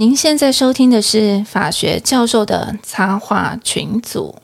[0.00, 4.34] 您现在收听的是法学教授的插画群组。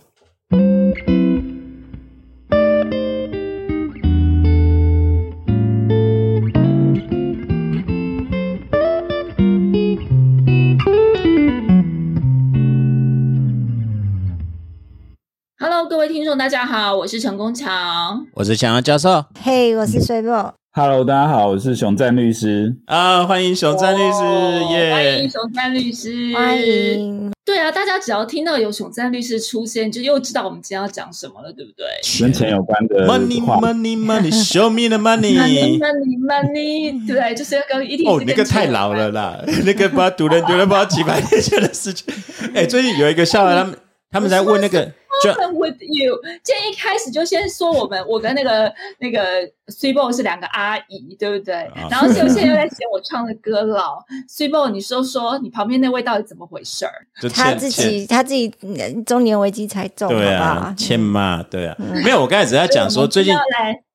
[15.58, 18.26] Hello，各位听众，大家好，我是陈功强。
[18.34, 20.52] 我是强阳教授嘿，我是水宝。
[20.78, 22.76] Hello，大家好，我是熊赞律师。
[22.84, 25.30] 啊，欢迎熊赞律师哦欢迎！
[25.30, 26.60] 熊赞律师，欢。
[26.60, 27.32] 迎。
[27.46, 31.86] 对啊，大家只要听到有熊赞律师出现，就又知道我们今天要讲什么了，对不对
[32.20, 35.78] 跟钱有关的 money money money，show me the？Money money。
[35.80, 42.06] money money，对，就是要跟一定哦，那个太老了啦， 那个不知道读人读了不知道几百年前的事情。
[42.54, 43.78] 哎，最近有一个笑话，他们
[44.10, 44.92] 他们在问那个，就
[45.24, 49.20] Open with you，今天一开始就先说我们，我跟那个那个
[49.66, 51.54] s i b o 是两个阿姨，对不对？
[51.54, 53.98] 啊然后现在又在嫌我唱的歌老
[54.28, 57.06] s i b o 你说说你旁边那位到底怎么回事儿？
[57.32, 60.74] 他自己他自己嗯中年危机才中，对啊？
[60.76, 63.34] 欠骂对啊，没有，我刚才只是在讲说最近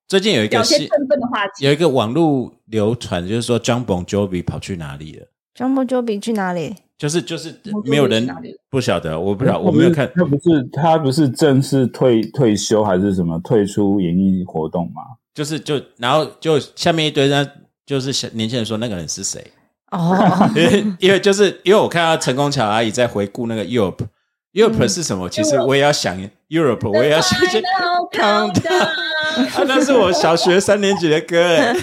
[0.08, 1.64] 最近有一个新聊些振奋的话题。
[1.64, 5.26] 有一个网络流传，就是说 John Bon Jovi 跑去哪里了。
[5.56, 6.76] John Bon Jovi 去哪里？
[7.02, 7.52] 就是就是
[7.84, 8.28] 没有人
[8.70, 10.08] 不晓得，我不晓得，我没有看。
[10.14, 15.02] 他不是他不是正式退退休还是什么退出演艺活动吗？
[15.34, 17.50] 就是就然后就下面一堆人，
[17.84, 19.44] 就是小年轻人说那个人是谁？
[19.90, 24.06] 哦， 因为因为就是因为我看到陈功桥阿姨在回顾那个 Europe。
[24.52, 25.28] Europe 是什么？
[25.28, 26.16] 其实我也要想
[26.52, 31.74] Europe，我也要想去 Final countdown 那是我小学三年级的歌 哎。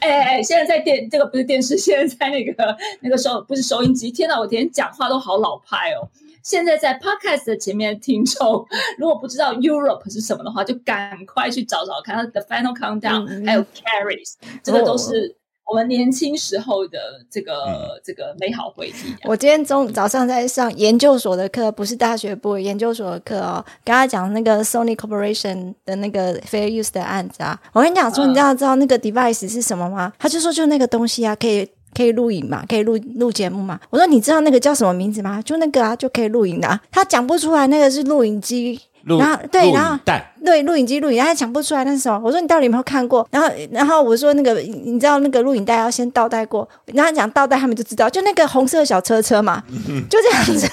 [0.00, 4.10] 哎哎，现在在电这个不是电视，现在在那个那个收不是收音机。
[4.10, 6.08] 天哪，我今天讲话都好老派哦。
[6.42, 8.66] 现在在 Podcast 的前面听众，
[8.98, 12.16] 如果不知道 Europe 是什么的话，就赶快去找找看。
[12.16, 15.36] 它的 Final Countdown、还有 Carries，这个都是
[15.70, 16.98] 我们年轻时候的
[17.30, 19.18] 这个、这个美好回忆、啊。
[19.22, 23.64] 我今天中早上在上研究所的课，不是大学部研究所的课哦。
[23.84, 30.12] 跟他讲那个 Sony Corporation 的那个 Fair Use 的案子啊，我跟你讲说，嗯你知道知道那个 device 是什么吗？
[30.18, 31.68] 他就说就那个东西啊，可以。
[31.92, 32.64] 可以录影嘛？
[32.68, 33.80] 可以录录节目嘛？
[33.90, 35.42] 我说你知道那个叫什么名字吗？
[35.42, 36.80] 就那个啊，就可以录影的、啊。
[36.88, 42.18] 他讲不出来，那个是录影机，录然后对然后影带对，录影机录影，他讲不出来那是什么。
[42.24, 43.26] 我说你到底有没有看过？
[43.30, 49.62] 然后，然后我说那个，你知道那个录影带要先倒带过，然后讲倒带，他们就知道，就那个红色小车车嘛，
[50.08, 50.68] 就这样子。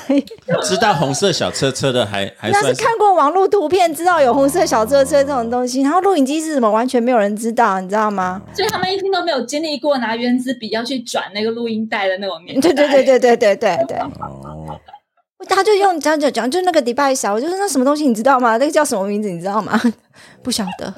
[0.63, 8.41] 知道红色小车车的还 还是看过网络图片，知道有红色小车车这种东西，然后录影机是什么，完全没有人知道，你知道吗？
[8.53, 12.71] 所以他们一听都没有经历过拿原子笔要去转那个录音带的那种年代。
[12.71, 14.79] 对对对对对对对对，哦，
[15.47, 18.57] 他就用讲讲讲，就那个迪拜小，我就说那什么东西你知道吗？
[18.57, 19.79] 那个叫什么名字你知道吗？
[20.41, 20.93] 不晓得，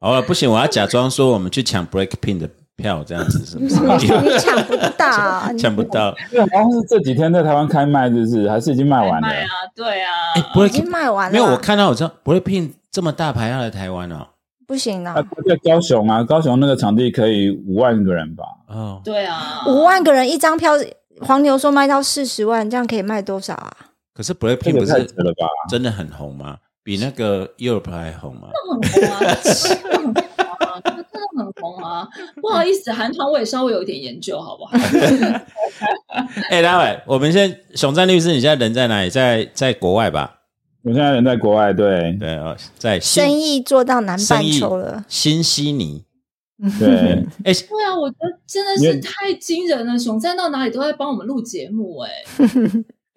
[0.00, 3.76] 好了，不行，我要假装说我们去抢 Breakpin 的票，这样子是不是？
[4.00, 6.14] 你抢不到， 抢不到。
[6.32, 9.28] 因为好像是这几天在台湾开卖，就是还是已经卖完了。
[9.28, 10.10] 卖啊，对啊。
[10.34, 11.32] 哎已经卖完了。
[11.32, 14.26] 没有，我看到我知道 Breakpin 这么大牌要来台湾哦。
[14.66, 15.22] 不行了啊，。
[15.48, 18.44] 在高雄啊，高雄那个场地可以五万个人吧？
[18.68, 20.72] 哦，对啊，五万个人一张票，
[21.20, 23.76] 黄牛说卖到四十万，这样可以卖多少啊？
[24.14, 25.06] 可是 Breakpin 个不是？
[25.68, 26.58] 真的很红吗？
[26.82, 28.48] 比那个 Europe 还红吗？
[28.82, 29.82] 很红啊，真
[30.12, 32.08] 的很红啊，真的很红啊。
[32.40, 34.72] 不好意思，韩团我也稍微有一点研究，好不好？
[36.50, 39.10] 哎，待会我们先熊赞律师，你现在人在哪里？
[39.10, 40.38] 在在国外吧？
[40.82, 46.04] 我现在人在国外，对对哦，在生新意做到南半球了，新悉尼。
[46.78, 46.88] 对，
[47.44, 49.98] 哎，对啊，我觉得真的是太惊人了。
[49.98, 52.10] 熊赞到哪里都在帮我们录节目、哎，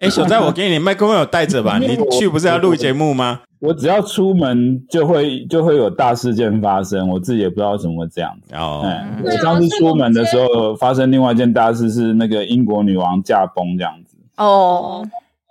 [0.00, 1.78] 哎，熊赞，我给你麦克风有带着吧？
[1.82, 3.42] 你去不是要录节目吗？
[3.60, 8.54] 我只要出门就会就会有大事件发生，我自己也不知道为什么会这样子。
[8.54, 14.16] 哦，嗯，我上次出门的时候发生另外一件大事，是那个英国女王驾崩这样子。
[14.36, 15.02] 哦，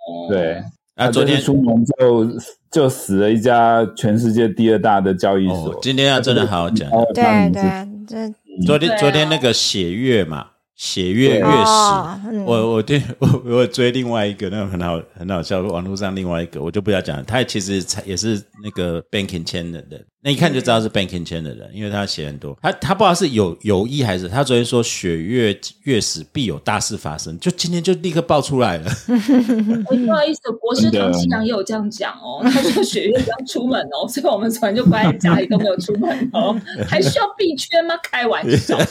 [0.06, 0.62] 哦对，
[0.94, 2.28] 啊，昨天就是出门就
[2.70, 5.72] 就死了一家全世界第二大的交易所。
[5.72, 6.88] 哦，今天要真的好好讲。
[7.12, 7.62] 对对
[8.06, 10.46] 对，这昨天啊昨天那个血月嘛，
[10.76, 11.46] 血月月食。
[11.46, 37.94] 哦嗯我我对 我我追另外一个那个很好很好笑，网络上另外一个我就不要讲了，他其实才也是那个 banking 签的人，那一看就知道是 banking 签的人，因为他写很多，他他不知道是有有意还是他昨天说雪月月死必有大事发生，就今天就立刻爆出来了， 哎不好意思，博士唐新阳也有这样讲哦，他说雪月不要出门哦， 所以我们昨天就关在家里都没有出门哦， 还需要币圈吗？
[38.02, 38.86] 开玩笑，但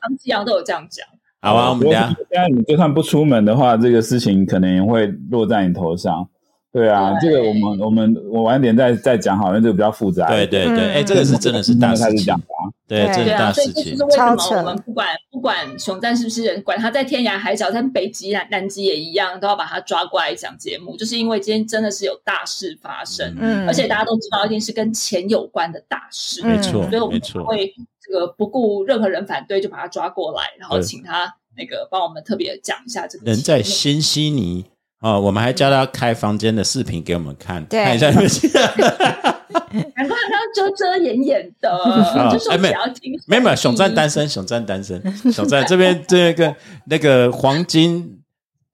[0.00, 1.06] 唐新阳都有这样讲。
[1.42, 6.26] 好啊，我们等一下现在你就算不出门的话，这个事情可能也会落在你头上。
[6.78, 7.30] 对啊，对。
[7.30, 10.28] 这个我们我们我晚点再再讲好，因为这个比较复杂。
[10.28, 10.94] 对对对，嗯。
[10.94, 12.10] 哎，这个是真的是大事情。
[12.10, 12.46] 开始讲，吧。
[12.86, 13.84] 对，这是大对啊，所以事情。
[13.84, 14.04] 这就是。
[14.04, 14.54] 为什超扯。
[14.54, 27.44] 么我们不管不管熊赞是不是人，管他在天涯海角，在北极南南极也一样，都要把他抓过来讲节目，就是因为今天真的是有大事发生，嗯，而且大家都知道一定是跟钱有关的大事，嗯没错所以我，们。
[27.44, 30.82] 会这个不顾任何人反对，就把他抓过来，然后对。
[30.82, 34.64] 请他那个帮我们特别讲一下这个人在新悉尼
[35.00, 41.70] 哦，我们还叫他开房间的视频给我们看，对看一下有没有难怪 他遮遮掩掩的，
[42.32, 46.54] 就说哎没有只要听没有没有，熊赞声音单身，熊赞单身，熊赞这边这个
[46.86, 48.20] 那个黄金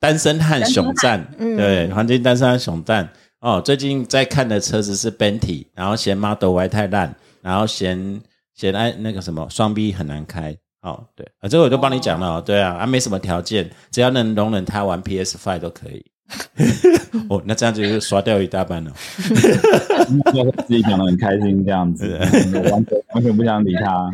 [0.01, 3.09] 单身汉熊赞，嗯对，黄金单身汉熊赞
[3.41, 8.23] 哦，最近在看的车子是 Bentley，然后嫌 Model Y 太烂，然后嫌
[8.55, 10.57] 嫌爱那个什么双 B 很难开。
[10.81, 16.05] 哦，对，啊，这个我就帮你讲了哦，对啊，啊，没什么条件，只要能容忍他玩 PS Five 都可以。
[17.29, 18.91] 哦，那这样就刷掉一大半了。
[20.67, 22.19] 自己讲的很开心这样子，
[22.71, 24.11] 完全完全不想理他。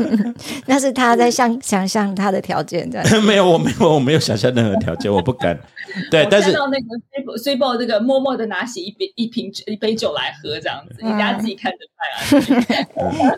[0.66, 3.22] 那是他在想想象他的条件这样。
[3.24, 5.58] 没有，我没有，我没有想象任何条件，我不敢。
[6.10, 13.36] 对，但是到那个 s u p e 这个默默的拿起一杯一瓶一杯酒来喝，这样子，你大家自己看着办啊。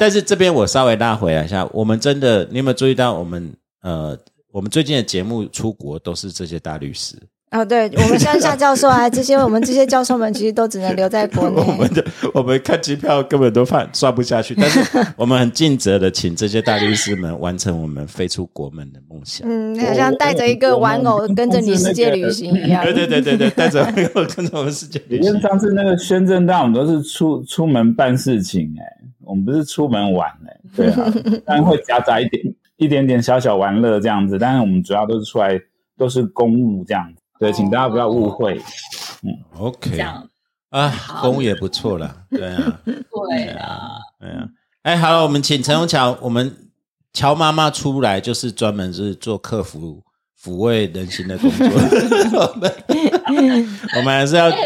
[0.00, 4.18] 但是这边我稍微拉回来一下，我们真的，你有没有注意到我们呃，
[4.54, 7.16] 我们最近的节目出国都是这些大律师，
[7.50, 11.92] 哦，对， 我们乡下教授啊，这些我们这些教授们其实都只能留在国内 我们。
[11.92, 14.80] 的我们看机票根本都算算不下去，但是
[15.18, 19.44] 我们很尽责的请这些大律师们完成我们飞出国门的梦想。
[19.50, 22.84] 嗯，好像带着一个玩偶跟着你世界旅行一样。
[22.84, 25.40] 对对对对对，带着玩偶跟着我们世界旅行因为。
[25.40, 28.84] 上次那个宣政大，我们都是出出门办事情、哎，
[29.24, 31.12] 我们不是出门玩、哎，对啊，
[31.44, 32.40] 当然会夹杂一点
[32.76, 35.60] 一点点小小玩乐这样子，但是我们主要都是出来
[35.96, 38.60] 都是公务这样子，对，请大家不要误会。
[39.22, 39.30] 嗯。
[39.58, 40.28] OK 这样。
[40.70, 40.92] 啊，
[41.22, 44.48] 公务也不错啦， 对啊，对啊，对啊。
[44.82, 46.52] 哎，好了，我们请陈永桥，我们
[47.12, 50.02] 乔妈妈出来就是专门是做客服
[50.42, 51.66] 抚慰人心的工作。
[51.66, 54.56] 我 们我们还是要哎，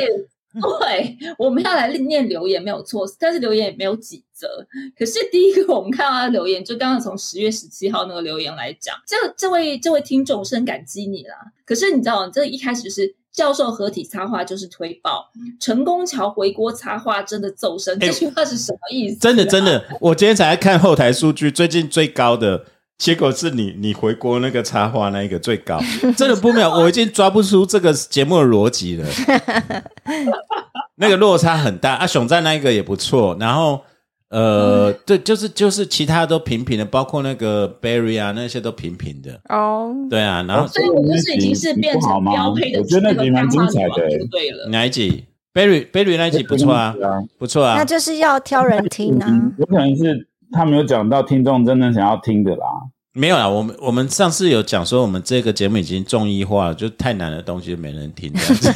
[0.80, 4.48] 对，我们要来念留言没有错，但是留言也没有几则。
[4.96, 11.34] 可是第一个我们看到他的留言，就刚刚从十月十七号那个留言来讲，这这位这位听众是很感激你啦。
[11.66, 15.30] 可是你知道，这一开始就是教授合体插画就是推爆，
[15.60, 22.64] 成功桥回锅插画真的奏声，这句话是什么意思、啊真的真，的，我今天才看后台数据，最近最高的
[22.96, 25.80] 结果是你你回国那个插画那一个最高，
[26.16, 29.06] 真的不妙，我已经抓不出这个节目的逻辑了。
[30.96, 33.84] 那个落差很大啊，熊赞那一个也不错，然后
[34.30, 43.94] 呃， 对，就是就是其他都平平的，包括那个 Barry 啊那些都平平的，哦，对啊，然后所以我就是已经是变成标配的我觉得那集蛮精彩的
[44.30, 44.68] 对了。
[44.70, 49.26] 哪一集 Barry Barry 那一集不错啊，啊，不错啊那，就是要挑人听啊。
[49.28, 52.66] 嗯 有可能是他没有讲到听众真正想要听的啦。
[53.14, 58.70] 没有啦，我们我们上次有讲说，我们这个节目已经综艺化了，就太难的东西没人听这样子。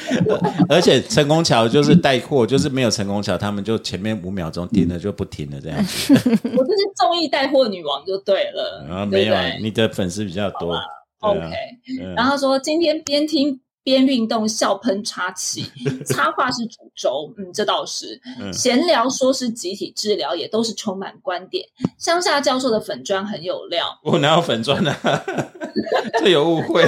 [0.68, 6.14] 而且成功桥就是带货，就是没有成功桥，他们就前面五秒钟停了就不停了这样子。
[6.14, 10.80] 我就是综艺带货女王就对了，然后没有啊对对你的粉丝比较多。
[11.18, 11.50] OK，
[12.16, 15.64] 然后说今天边听边运动，笑喷 插旗，
[16.06, 18.20] 插画是主轴，嗯，这倒是。
[18.38, 21.66] 嗯闲聊说是集体治疗，也都是充满观点。
[21.98, 25.22] 乡下教授的粉砖很有料，我哪有粉钻啊？
[26.20, 26.82] 这有误会。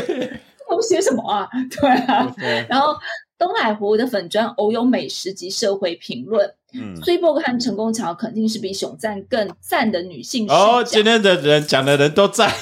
[0.69, 1.49] 我写什么啊？
[1.81, 2.35] 对啊。
[2.37, 2.95] 对然后
[3.39, 10.49] 东海湖的粉砖偶有美食及社会评论，嗯，崔博和成功桥肯定是比熊赞更赞的女性。
[10.51, 12.51] 哦，今天的人讲的人都在。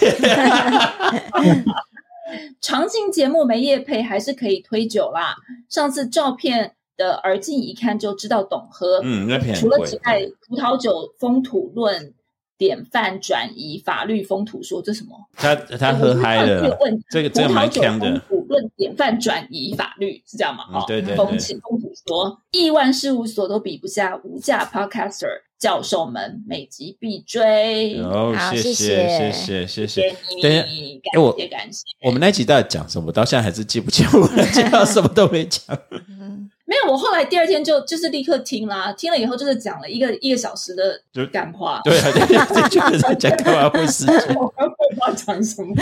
[2.60, 5.36] 长庆节目没夜配还是可以推酒啦。
[5.68, 9.00] 上次照片的耳镜一看就知道懂喝。
[9.02, 10.26] 嗯，那片除了只很贵。
[10.26, 12.12] 带葡萄酒风土论
[12.58, 15.16] 典范转移法律风土说这什么？
[15.34, 16.76] 他他喝嗨了啦，
[17.10, 18.20] 这个这个蛮强的。
[18.28, 20.64] 葡萄酒风土论典范转移法律是这样吗？
[20.72, 25.28] 哦，嗯对对对风情风土说，亿万事务所都比不下无价 Podcaster
[25.60, 28.00] 教授们，每集必追。
[28.00, 30.16] 哦，好谢谢谢谢谢谢谢。
[30.34, 31.84] 你，等一下哎我感谢感谢。
[32.02, 33.12] 我们那集到底讲什么？
[33.12, 35.62] 到现在还是记不清，我们介绍什么都没讲。
[36.70, 41.80] 没有，我后来第二天就就是立刻听啦，听了以后就是讲了一个一个小时的就干话。
[41.84, 44.14] 对啊，对这就是在讲干嘛会时间。
[44.38, 45.74] 我不知道讲什么。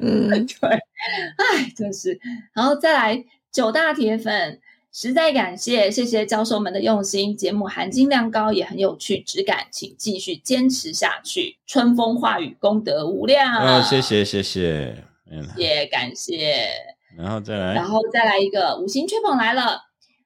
[0.00, 2.18] 嗯，对，哎，真是。
[2.52, 4.58] 然后再来九大铁粉，
[4.96, 11.58] 实在感谢，谢谢教授们的用心，节目含金量高，也很有趣，质感，请继续坚持下去。
[11.66, 13.56] 春风化雨，功德无量。
[13.56, 16.68] 哦，谢，谢谢谢，嗯，也感谢。
[17.18, 19.80] 然后再来，然后再来一个五星吹捧来了，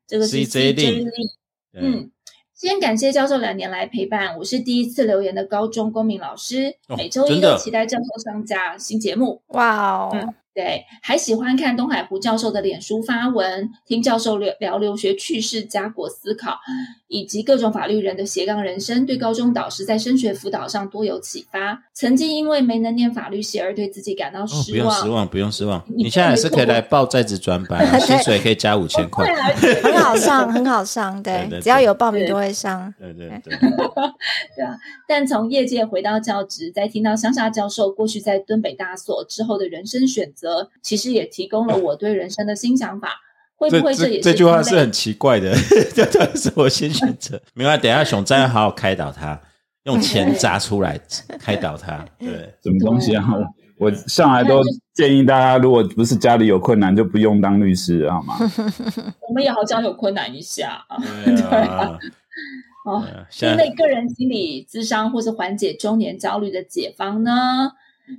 [0.06, 1.08] 这个是 CJ 令
[1.72, 2.10] 嗯，嗯
[2.54, 9.40] 先感谢教授两年来陪伴，我是第一次留言的高中公民老师，哦每周一的都期待教授上架新节目。
[9.46, 16.58] 哇哦，嗯对，还喜欢看东海湖教授的脸书发文，听教授聊聊留学趣事、家国思考，
[17.06, 21.84] 以及各种法律人的斜杠人生，对高中导师在升学辅导上多有启发。
[21.94, 24.84] 曾经因为没能念法律系而对自己感到哦，不失望。
[24.84, 29.32] 用失望，不用失望，你你现在还是可以来报在职专班啊， 薪水可以加五千块
[29.82, 32.92] 很好上，很好上，对对对，只要有报名都会上。
[32.98, 33.56] 对对对，
[34.56, 34.76] 对啊，
[35.06, 40.47] 但从业界回到教职，在听到乡下教授过去在敦北大所之后的人生选择，
[40.82, 43.20] 其实也提供了我对人生的新想法。
[43.56, 45.52] 会不这会也是这这句话是很奇怪的，
[45.92, 47.40] 这当然是我先选择。
[47.54, 49.40] 没关系，等一下熊再要好好开导他，
[49.82, 50.96] 用钱砸出来
[51.40, 52.04] 开导他。
[52.20, 53.24] 对，什么东西啊？
[53.80, 54.62] 我我向来都
[54.94, 58.36] 建议大家，如果不是家里有困难，就不用当律师，好吗？
[59.28, 60.96] 我们也好想有困难一下啊。
[61.24, 61.98] 对啊，
[63.76, 67.72] 个人心理咨商或是缓解中年焦虑的解方呢？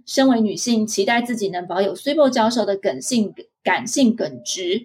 [0.05, 4.83] 身为女性，期待自己能保有 s u p e 教授的耿性感性耿直，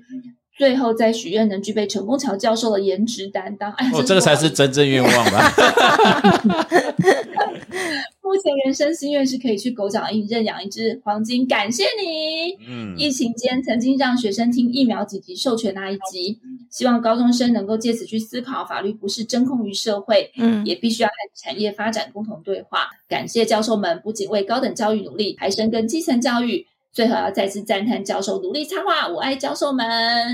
[0.56, 3.72] 最后再许愿能具备陈功桥教授的颜值担当。
[3.72, 5.52] 哎呀，哦，真这个才是真正愿望吧？
[8.24, 12.56] 目前人生心愿是可以去狗脚印认养一只黄金，感谢你。
[12.66, 16.40] 嗯，疫情间曾经让学生听疫苗紧急授权那一集，
[16.70, 22.88] 希望高中生能够借此去思考，法律不是真空于社会，嗯，也必须要和产业发展共同对话。
[23.06, 26.66] 感谢教授们不仅为高等教育努力，还深耕基层教育。
[26.94, 29.86] 最后要再次赞叹教授努力插画，我爱教授们。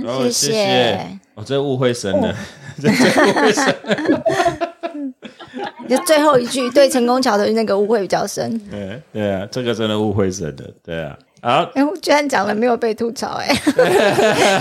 [0.05, 1.41] 哦，谢谢我。
[1.41, 2.37] 哦，这误会深哦了，
[2.81, 4.71] 这这误会深。
[5.89, 8.59] 就最后一句对陈功桥的那个误会比较深。
[8.71, 10.71] 对对啊，这个真的误会深的。
[10.85, 13.49] 对啊，好，哎，我居然讲了没有被吐槽，哎，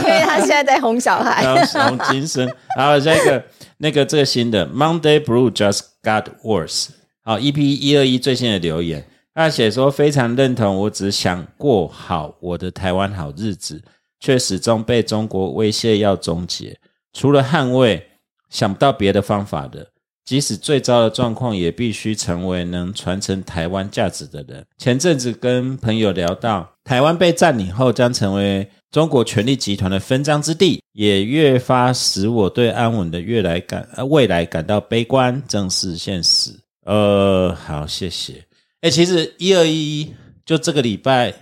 [0.04, 1.44] 因为他现在在哄小孩。
[1.44, 3.44] 然后从今生，然后下一个
[3.78, 6.88] 那个这个新的 Monday Blue just got worse。
[7.24, 13.82] 好，EP 一二一最新的留言，他写说非常认同，我只想过好我的台湾好日子，
[14.20, 16.78] 却始终被中国威胁要终结，
[17.14, 18.08] 除了捍卫，
[18.50, 19.88] 想不到别的方法的。
[20.30, 24.64] 即使最糟的状况，也必须成为能传承台湾价值的人。
[24.78, 36.52] 前阵子跟朋友聊到，台湾被占领后将成为中国权力集团的分赃之地，也越发使我对安稳的越来感呃未来感到悲观，正是现实。
[36.86, 38.46] 呃，好，谢谢。
[38.82, 40.14] 哎，其实一二一
[40.46, 41.34] 就这个礼拜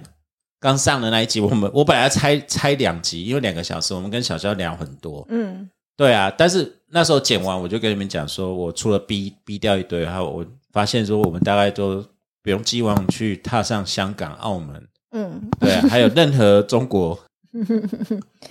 [0.62, 5.28] 刚上的那一集，我们我本来要拆拆两集，因为两个小时，我们跟小肖聊很多。
[5.30, 12.06] 嗯，对啊，但是那时候剪完，我就跟你们讲说，我除了逼逼掉一堆，还有我发现说，我们大概都
[12.44, 17.20] 不用寄望去踏上香港、澳门，嗯，对啊，还有任何中国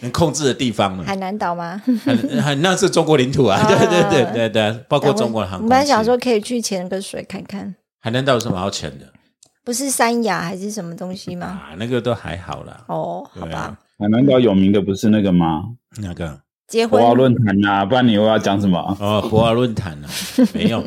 [0.02, 1.04] 能控制的地方呢。
[1.06, 1.80] 海南岛吗？
[2.04, 5.70] 很很那是中国领土啊， 对对对对对，包括中国的航空器。
[5.70, 9.06] 我本来想说可以去潜个水看看，海南岛有什么好潜的
[9.64, 11.46] 不是三亚还是什么东西吗？
[11.46, 11.74] 啊？
[11.78, 12.84] 那个都还好啦。
[12.88, 15.64] 哦，好对啊吧，海南岛有名的不是那个吗？
[16.02, 18.78] 那个结婚博鳌论坛啊，不然你又要讲什么？
[19.00, 20.08] 哦，博鳌论坛呢？
[20.52, 20.82] 没有，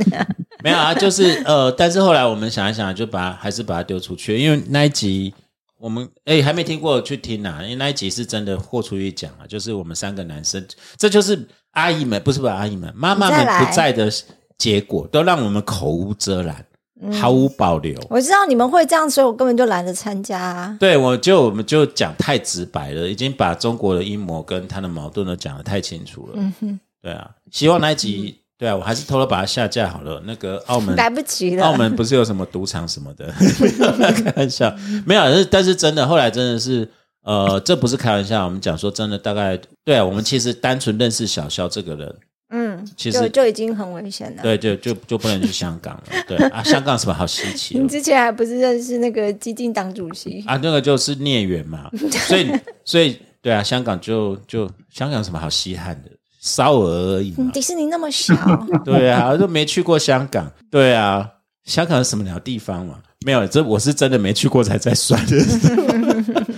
[0.64, 5.34] 没有啊，就是呃，但是后来我们想一想，就把还是把它丢出去，因为那一集
[5.78, 10.66] 我们哎还没听过，去听啊，因为那一集是真的豁出去讲啊，就是我们三个男生，
[10.98, 14.12] 这就是阿姨们不是不是阿姨们，妈妈们不在的
[14.58, 16.66] 结果，都让我们口无遮拦，
[17.14, 17.98] 毫无保留。
[18.10, 20.78] 我知道你们会这样，所以我根本就懒得参加啊。
[20.80, 26.34] 对，我就我们就讲太直白了，已经把中国的阴谋跟他的矛盾都讲得太清楚了。
[26.36, 30.22] 嗯哼，对啊，希望那一集，对啊，我还是偷偷把它下架好了。
[30.26, 31.64] 那个澳门，来不及了。
[31.64, 33.32] 澳门不是有什么赌场什么的，
[34.14, 34.76] 开玩笑，
[35.06, 36.90] 没有，但是但是真的，后来真的是，
[37.24, 42.14] 呃，这不是开玩笑，我们讲说真的，大概对啊，我们其实单纯认识小肖这个人，
[42.52, 44.42] 嗯，其实就就已经很危险了。
[44.42, 47.88] 对，就就就不能去香港了，对啊，香港什么好稀奇的你？
[47.88, 50.44] 之前还不是认识那个激进党主席？
[50.48, 51.90] 啊，那个就是孽缘嘛，
[52.28, 52.52] 所以
[52.84, 56.10] 所以对啊，香港就就香港有什么好稀罕的，
[56.42, 58.34] 烧鹅而已嘛，迪士尼那么小，
[58.84, 61.30] 对啊，就没去过香港，对啊，
[61.66, 62.96] 香港是什么鸟地方嘛？
[63.26, 65.38] 没有，这我是真的没去过才在算的。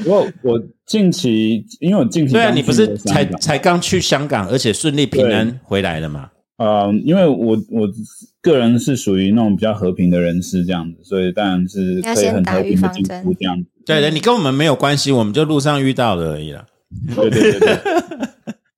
[0.03, 6.29] 不过我近期，因为我近期对啊，你不是才才刚去香港，而且顺利平安回来了嘛？
[6.57, 7.89] 呃，因为我我
[8.41, 13.65] 个人是属于那种比较和平的人士，这样子，所以当然是可以很和平的进出这样子。
[13.85, 16.65] 对的，你跟我们没有关系，我们就路上遇到的而已啦。
[17.15, 17.77] 对对对对，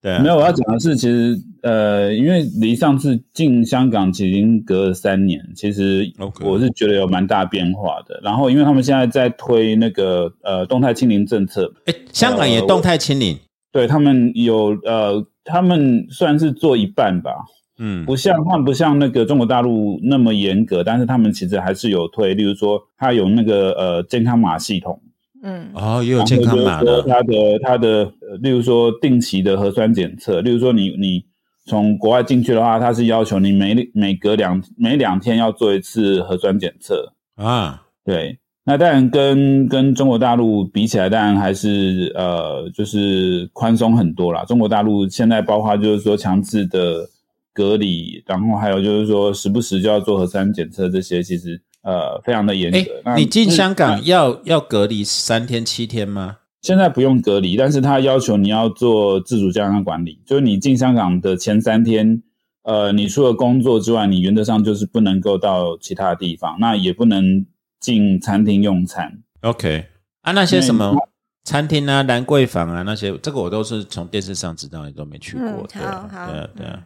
[0.02, 6.12] 对 啊没，有我要讲的是，其实呃，因为离上次进香港其实已经隔了三年，其实
[6.44, 8.20] 我是觉得有蛮大变化的。
[8.22, 13.38] 然后，因为他们现在在推那个呃动态清零政策，哎，香港也动态清零，
[13.72, 17.32] 对他们有呃，他们算是做一半吧。
[17.76, 25.00] 嗯不像他们不像那个中国大陆那么严格，但是他们其实还是有推，例如说他有那个呃健康码系统，
[25.42, 27.88] 嗯哦，也有健康码的，然后就是说它的他的
[28.20, 31.24] 呃例如说定期的核酸检测，例如说你你
[31.64, 38.38] 从国外进去的话，它是要求你每每隔两每两天要做一次核酸检测，啊，对。
[38.66, 44.42] 那当然跟跟中国大陆比起来，当然还是呃就是宽松很多啦。
[44.46, 47.06] 中国大陆现在包括就是说强制的
[47.52, 53.14] 隔离，然后还有就是说时不时就要做核酸检测，这些其实呃非常的严哎格。
[53.16, 56.38] 你进香港那要要隔离三天七天吗？
[56.64, 62.22] 现在不用隔离，但是他要求你要做自主健康管理，就是你进香港的前三天，
[62.62, 67.44] 呃，你除了工作之外，你原则上就是不能够到其他地方，那也不能
[67.80, 69.22] 进餐厅用餐。
[69.42, 69.84] OK
[70.22, 70.98] 啊，那些什么嗯
[71.44, 75.46] 餐厅啊、兰桂坊啊那些，这个我都是从电视上知道，你都没去过。
[75.46, 76.82] 嗯对啊好好对啊，对啊，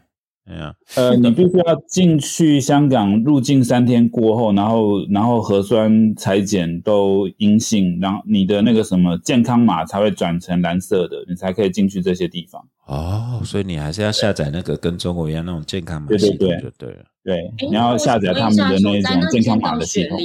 [0.49, 0.75] 对啊。
[0.97, 12.65] 呃，你必须要进去香港入境三天过后，然后然后核酸裁剪都阴性，然后你的那个什么健康码才会转成蓝色的，你才可以进去这些地方。
[12.87, 17.05] 哦，所以你还是要下载那个跟中国一样那种健康码对对系统对就对了。
[17.23, 20.19] 对，诶你要下载他们的那种健康码的系统。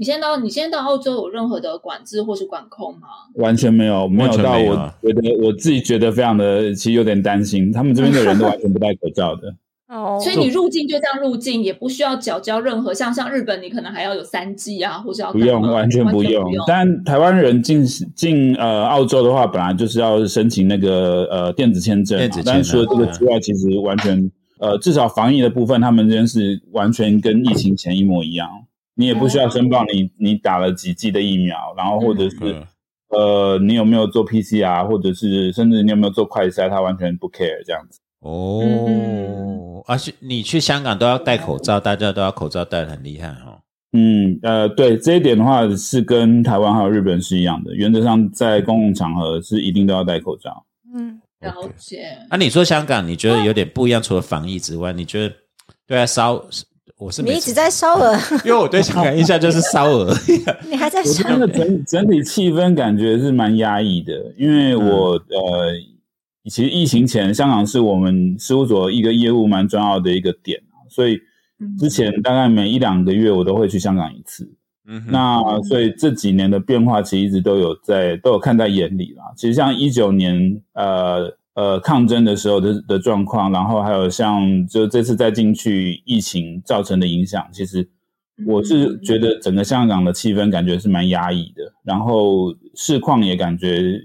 [0.00, 3.08] 你现在到你现在到澳洲有任何的管制或是管控吗？
[3.34, 9.54] 完全没有，没有到我觉得我自己觉得非常的，其实有点担心，他们这边的人都完全不戴口罩的。
[9.92, 16.50] 哦，所以你入境就这样入境，也不需要缴交任何像像日本，你可能还要有三剂啊，或者要不用，完全不用。
[16.66, 17.84] 但台湾人进
[18.16, 24.30] 进呃澳洲的话，本来就是要申请那个呃电子签证嘛，电子签证但是除了这个之外，其实完全
[24.60, 28.48] 呃至少防疫的部分，他们这边是完全跟疫情前一模一样。
[29.00, 32.66] 你也不需要申报你你打了几剂的疫苗，然后或者是、嗯
[33.08, 37.98] 呃你有没有做 PCR，或者是甚至你有没有做快筛，他完全不 care 这样子。
[38.20, 43.58] 哦，而且你去香港都要戴口罩，大家都要口罩戴的很厉害哦。
[43.98, 50.64] 嗯，呃，对这一点的话是跟台湾还有日本是一样的，原则上在公共场合是一定都要戴口罩。
[50.94, 52.16] 嗯，了解。
[52.28, 54.00] 啊，你说香港，你觉得有点不一样？
[54.00, 55.34] 除了防疫之外，你觉得
[55.84, 56.40] 对啊烧？
[57.00, 60.14] 我是你一直在烧鹅， 因为我对香港印象就是烧鹅。
[60.68, 65.72] 你还在烧得整整体气氛感觉是蛮压抑的，因为我、呃，
[66.44, 71.18] 其实疫情前香港是我们事务所一个业务蛮重要的一个点啊所以
[71.78, 74.44] 之前大概每一两个月我都会去香港一次。
[74.86, 79.24] 嗯哼，那所以这几年的变化其实一直都有在都有看在眼里啦。
[79.36, 87.88] 其实像一九年呃呃抗争的时候的的状况，然后还有像就这次再进去疫情造成的影响，其实
[88.46, 94.00] 我是觉得整个香港的气氛感觉是蛮压抑的，然后市况也感觉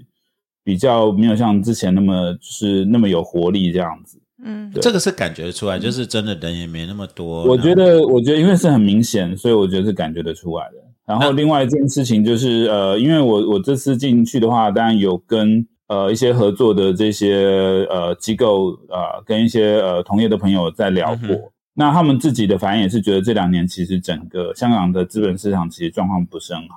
[0.64, 4.20] 比较没有像之前那么就是那么有活力这样子。
[4.44, 7.44] 嗯这个是感觉得出来，就是真的人也没那么多。
[7.44, 10.74] 我觉得，我觉得因为是很明显，所以我觉得是感觉得出来的。
[11.06, 21.28] 然后另外一件事情就是，呃，因为我我这次进去的话，当然有跟呃一些合作的这些呃机构呃跟一些呃同业的朋友在聊过。
[21.28, 26.76] 嗯那他们自己的反应也是觉得这两年其实整个香港的资本市场其实状况不是很好。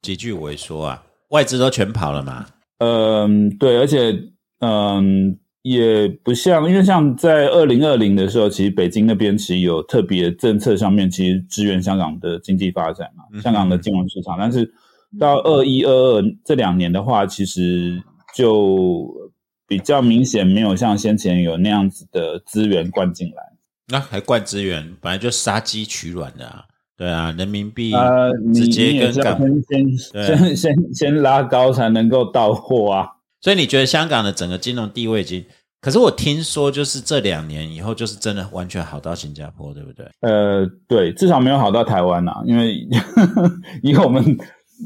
[0.00, 2.46] 几句萎缩啊，外资都全跑了嘛。
[2.78, 4.16] 嗯，对，而且
[4.60, 14.36] 嗯，也不像，因为像在二零二零的时候，其实北京那边其实有特别政策上面，其实支援香港的经济发展嘛，嗯香港的金融市场。
[14.38, 14.72] 但是
[15.18, 18.00] 到二一二二这两年的话，其实
[18.38, 19.32] 就
[19.66, 23.42] 比较明显没有像先前有那样子的资源灌进来。
[23.88, 26.64] 那、还灌资源，本来就杀鸡取卵的啊。
[26.96, 29.36] 对啊，人民币呃，直接跟港，
[29.68, 33.08] 先先先先先拉高才能够到货啊。
[33.40, 35.44] 所以你觉得香港的整个金融地位已经？
[35.80, 40.06] 可是我听说，就是这两年以后，就是真的完全好到新加坡，对不对？
[40.20, 42.86] 呃，对，至少没有好到台湾呐、因为
[43.82, 44.24] 以我们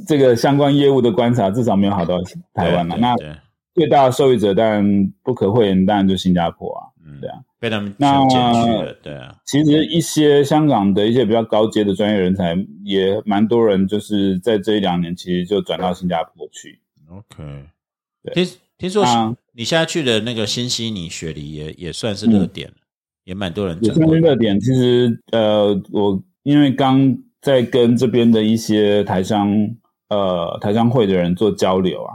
[0.06, 2.18] 这个相关业务的观察，至少没有好到
[2.54, 3.14] 台湾嘛、那
[3.74, 6.88] 最大的受益者当然不可讳言，当然就新加坡啊。
[7.04, 8.26] 嗯对啊，被他们那
[9.02, 16.80] 对啊，其实一些香港的一些比较高阶的专业人才，也蛮多人就是在这一两年，其实就转到新加坡去。
[17.10, 17.64] OK，
[18.22, 22.72] 对听听说啊你现在去的那个新悉尼雪梨也也算是热点，
[23.24, 24.08] 也蛮多人也算。
[24.08, 24.58] 是热点。
[24.58, 29.54] 其实呃，我因为刚在跟这边的一些台商
[30.12, 32.12] 呃台商会的人做交流啊，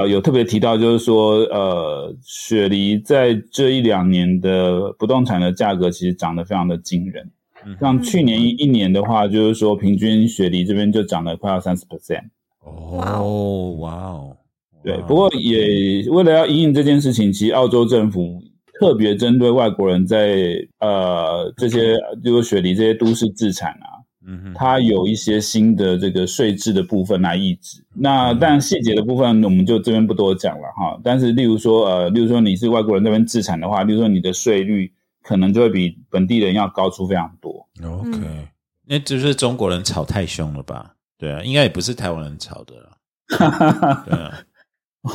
[0.00, 7.30] 呃，有特别提到就是说，呃，雪梨在这一两年的不动产的价格其实涨得非常的惊人。
[7.66, 7.76] 嗯。
[7.80, 11.84] 像去年一一年的话，就是说平均雪梨这边就涨了快要三十。
[11.86, 12.24] percent。
[12.64, 14.36] 哦，哇哦，
[14.84, 18.40] 对，不过也为了要应应这件事情，其实澳洲政府
[18.78, 23.91] 特别针对外国人在呃这些，就是雪梨这些都市自产啊，
[24.26, 27.82] 嗯哼，它有一些新的这个税制的部分来抑制。
[27.94, 30.98] 那但细节的部分我们就这边不多讲了哈。
[31.02, 37.66] 但是例如说呃，例如说你是外国人那边自产的话，例如说你的税率可能就会比本地人要高出非常多。
[37.84, 38.18] OK，
[38.86, 40.94] 那就是中国人炒太凶了吧？
[41.18, 42.98] 对啊，应该也不是台湾人炒的了。
[44.06, 44.38] 对啊，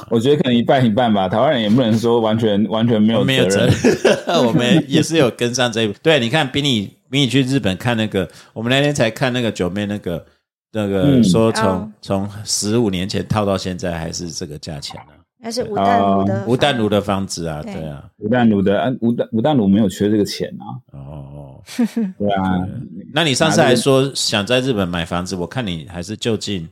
[0.09, 1.29] 我觉得可能一半一半吧。
[1.29, 3.65] 台湾人也不能说完全完全没有没有责。
[3.65, 3.73] 任，
[4.45, 5.93] 我们也是有跟上这一步。
[6.01, 10.25] 对，你看，比你比你去日本看那个，我们那天才看那个九妹那个
[10.71, 11.23] 那个嗯。
[11.23, 11.91] 说从、哦。
[12.01, 17.73] 从十五年前套到现在还是这个价钱呢、那是吴淡如的吴淡如的房子啊，对。
[17.73, 20.65] 对啊，吴淡如的啊吴淡吴淡如没有缺这个钱啊，
[20.97, 21.61] 哦，
[22.17, 22.67] 对啊，
[23.13, 26.67] 那你上次还说想在日本买房子，我看你还是就近，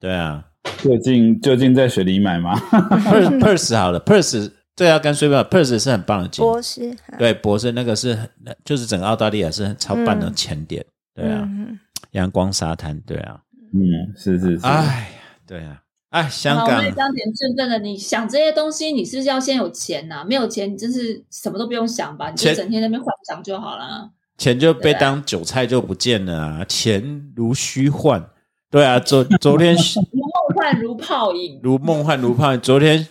[0.00, 0.44] 对啊。
[0.82, 8.30] 就近就近在雪梨买吗？，Pers Pers 好了，Pers 这个要跟税报，Pers 是很棒的景，博士，对，博士那个是很
[8.64, 10.82] 就是整个澳大利亚是很超棒的前点，
[11.14, 11.78] 对啊，嗯，
[12.12, 13.42] 阳光沙滩，对啊，
[13.74, 15.06] 嗯，是是是，哎呀，
[15.46, 17.78] 对啊，哎，香港，我港讲点振奋的。
[17.80, 22.30] 你想这些东西，你是不是要先有钱呐、没有钱，你真是什么都不用想吧？
[22.30, 24.10] 你就整天在那边幻想就好了。
[24.38, 28.24] 钱就被当韭菜就不见了啊，钱如虚幻，
[28.70, 29.82] 对啊，昨 昨天如
[30.22, 33.06] 梦幻如泡影，如梦幻如泡影，昨天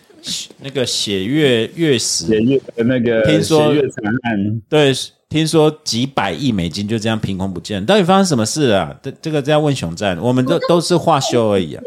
[0.60, 4.92] 那个血月月食血月的那个听说血月惨案，对，
[5.28, 8.98] 听说几百亿美金就这样凭空不见，到底发生什么事啊？
[9.02, 11.82] 这这个要问熊战，我们都都是话休而已啊。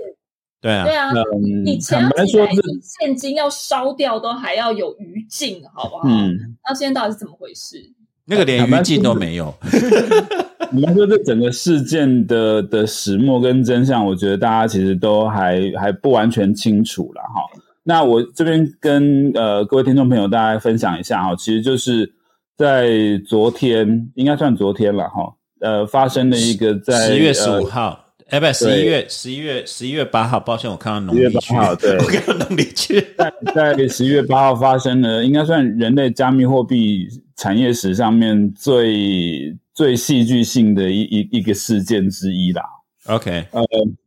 [0.62, 6.04] 对啊对，啊，嗯你，钱坦白说是，几百亿现金要烧掉，都还要有余烬，好不好？
[6.06, 7.78] 嗯，那现在到底是怎么回事？
[8.26, 9.54] 那个连余烬都没有。
[10.72, 17.42] 你们说这整个事件的的始末跟真相，我觉得大家其实都还还不完全清楚了哈。
[17.84, 22.14] 那我这边跟呃各位听众朋友大家分享一下哈，其实就是
[22.58, 33.06] 在昨天，应该算昨天了哈，呃，发生了一个在十月十五呃号，哎，不，十一月十一月十一月八号，抱歉，我看到农历11月去，号对 我看到农历去。
[33.18, 42.64] 在在十一月八号发生了，应该算人类加密货币产业史上面最最戏剧性的一一一个事件之一啦。
[43.08, 43.62] OK，呃，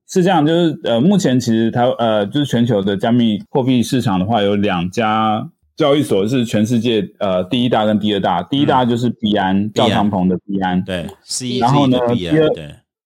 [0.09, 12.49] 是这样，就是呃，目前其实它呃，就是全球的加密货币市场的话，有两家交易所是全世界呃第一大跟第二大，第一大就是币安，赵长鹏的币安，对，C 然后呢第二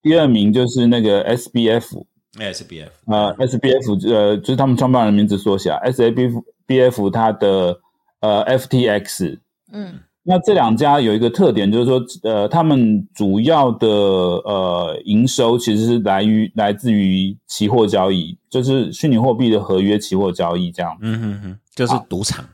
[0.03, 7.79] 第二名就是那个 SBF，，SBF，呃，SBF 呃，就是他们创办人名字缩写，SABBF 它的
[8.21, 9.39] 呃 FTX，
[9.73, 20.97] 嗯那这两家有一个特点，就是说，呃，他们主要的呃营收其实是来于来自于期货交易，就是虚拟货币的合约期货交易这样。
[21.01, 22.45] 嗯哼哼，就是赌场。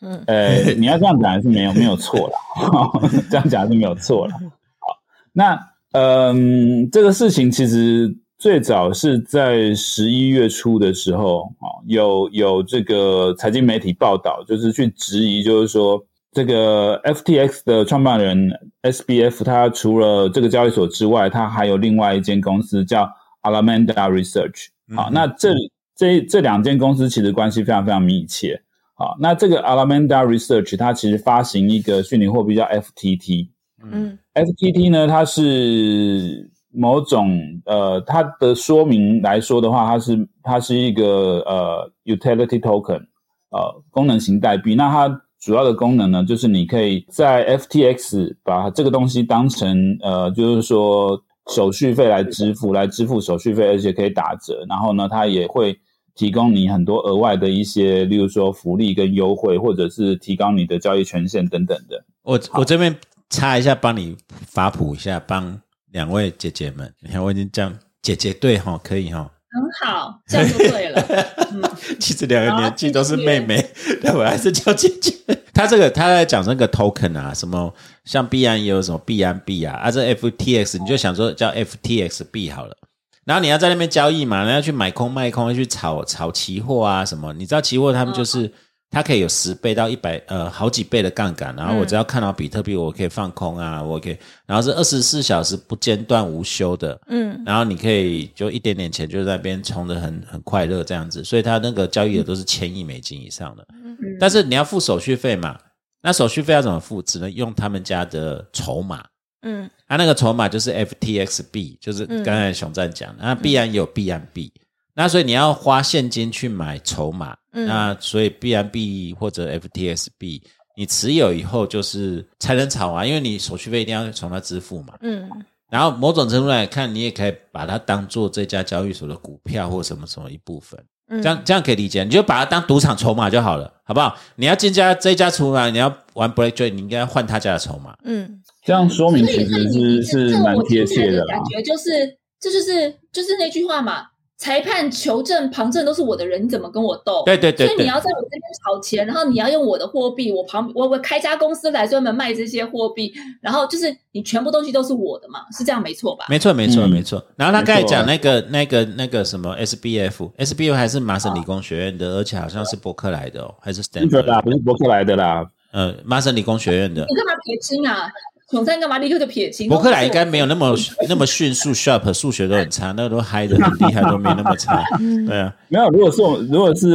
[0.00, 2.38] 嗯呃，你要这样讲还是没有没有错啦，
[3.28, 4.36] 这样讲还是没有错啦。
[4.78, 4.96] 好，
[5.32, 5.58] 那
[5.90, 16.00] 嗯、这个事情其实最早是在十一月初的时候，啊，有有这个财经媒体报道，就是去质疑，就是说
[16.32, 18.50] 这个 FTX 的创办人
[18.82, 23.10] SBF，他除了这个交易所之外，他还有另外一间公司叫
[23.42, 24.66] Alameda Research。
[24.94, 25.54] 好，嗯那这
[25.96, 28.62] 这这两间公司其实关系非常非常密切。
[28.94, 33.48] 好，那这个 Alameda Research 它其实发行一个虚拟货币叫 FTT。
[33.82, 43.06] 嗯 FTT 呢，它是某种呃，它的说明来说的话，它是它是一个呃 utility token，
[43.50, 44.74] 呃，功能型代币。
[44.74, 51.20] 那它主要的功能呢，就是你可以在 FTX 把这个东西当成呃，就是说
[51.54, 54.64] 手续费来支付，来支付手续费，而且可以打折。
[54.68, 55.78] 然后呢，它也会
[56.14, 62.04] 提供你很多额外的一些，例如说福利跟优惠，或者是提高你的交易权限等等的。
[62.22, 62.94] 我我这边
[63.30, 65.60] 插一下，帮你发普一下，帮
[65.92, 66.92] 两位姐姐们。
[67.00, 69.30] 你看，我已经这样，姐姐对哈，可以哈。
[69.58, 71.02] 很好，这样就对了。
[71.52, 71.62] 嗯，
[71.98, 73.64] 其实两个年纪都是妹妹，
[74.02, 75.12] 但我 还是叫姐姐。
[75.52, 82.76] 他这个他在讲那个 token 啊，什么像币安也有什么币安币啊，啊这 FTX 你就想说叫 FTX 币好了。
[83.24, 87.32] 然后你要在那边交易嘛，然后去买空卖空，去炒炒期货啊什么。
[87.34, 88.50] 你知道期货他们就是、
[88.90, 103.66] 它可以有十倍到一百呃好几倍的杠杆，然后我只要看到比特币，我可以放空啊，我可以，然后是二十四小时不间断无休的，嗯然后你可以就一点点钱就在那边冲的很很快乐这样子，所以它那个交易额都是千亿美金以上的。
[103.70, 105.58] 嗯但是你要付手续费嘛，
[106.02, 107.02] 那手续费要怎么付？
[107.02, 109.04] 只能用他们家的筹码。
[109.42, 114.52] 嗯它、那个筹码就是 FTX 币，就是刚才熊赞讲的，那必然也有必然币，
[114.94, 120.42] 那所以你要花现金去买筹码，嗯那所以 BMB 或者 FTSB，
[120.76, 124.94] 你持有以后就是才能炒啊，因为你手续费一定要从它支付嘛。
[125.00, 125.28] 嗯
[125.70, 134.16] 然后某种程度来看，你也可以把它当做这家交易所的股票或什么什么一部分，嗯，这样这样可以理解，你就把它当赌场筹码就好了，好不好？
[134.36, 137.94] 你要进家这家筹码，你要玩 blackjack，你应该换他家的筹码。
[138.04, 141.44] 嗯这样说明其实是是蛮贴切的啦感。
[141.44, 144.06] 觉就是这就是就是那句话嘛，
[144.38, 147.24] 裁判、求证、旁证都是我的人，你怎么跟我斗？
[147.26, 156.26] 对对对对所以你要在我这边炒钱，然后你要用我的货币，我旁我我开家公司来专门卖这些货币，然后就是你全部东西都是我的嘛，是这样没错吧？
[156.28, 157.20] 没错，没错，嗯没错。
[157.34, 164.42] 然后他刚才讲那个、那个、那个什么 SBF，SBF 还是麻省理工学院的，而且好像是伯克莱的哦，还是，Stanford？
[164.42, 167.04] 不是伯克莱的啦，呃，麻省理工学院的。
[167.08, 168.08] 你干嘛撇清啊？
[168.52, 169.68] 永山干嘛立刻就撇清？
[169.68, 170.74] 伯克莱应该没有那么
[171.08, 174.82] 那么迅速，sharp 数学都很差，那个都嗨的很厉害，都没那么差。
[175.26, 175.88] 对啊，没有。
[175.90, 176.88] 如果是我，如果是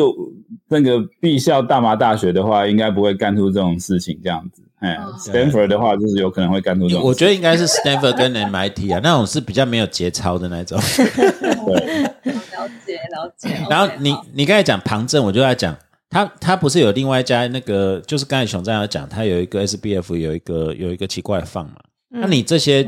[0.67, 4.63] 那个必校大麻大学的话，应该不会干出这种事情这样子。
[4.79, 7.03] 哎哦，Stanford 的话，就是有可能会干出这种。
[7.03, 10.77] 我觉得应该是 Stanford 跟 MIT 啊，那种是比较没有节操的那种。
[10.77, 10.83] 了
[12.85, 13.49] 解了解。
[13.69, 15.73] 然后你你刚才讲旁证，我就在讲，
[16.13, 21.77] 他他不是有另外一家那个，就是刚才熊站要讲，他有一个 SBF 有一个有一个奇怪的放嘛，
[22.09, 22.87] 那你这些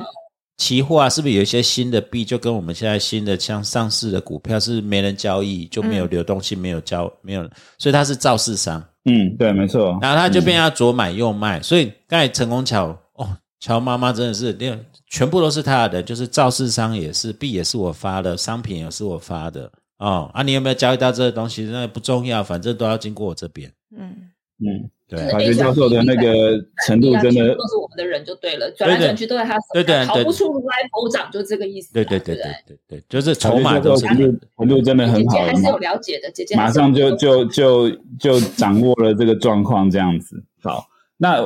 [0.57, 7.41] 期货啊，是不是有一些新的币，就跟我们现在新的像上市的股票是没人交易，就没有流动性，没有交没有，
[7.79, 9.97] 所以它是造市商，嗯，对，没错。
[10.01, 24.31] 然后他就变要左买右卖，所以刚才陈功桥哦，乔妈妈真的是连全部都是他的，就是造市商也是，币也是我发的，商品也是我发的哦啊，你有没有交易到这个东西那不重要，反正都要经过我这边，嗯。
[24.57, 25.19] 嗯，对。
[25.19, 31.93] 就是法学教授的那个程度真的都是我们的人就对了，转来转去都在他手上，对对对逃不出如来佛掌，就这个意思。
[31.93, 40.41] 对对对对对对对，就是筹码都是程度程度真的很好姐还是有，了解的，姐姐还马上就就就就掌握了这个状况，这样子。
[40.63, 40.85] 好，
[41.17, 41.41] 那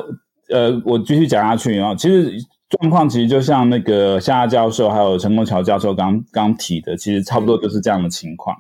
[0.50, 2.32] 呃，我继续讲下去啊、其实
[2.70, 8.56] 状况其实就像那个夏教授还有陈功桥教授刚刚提的，其实差不多就是这样的情况。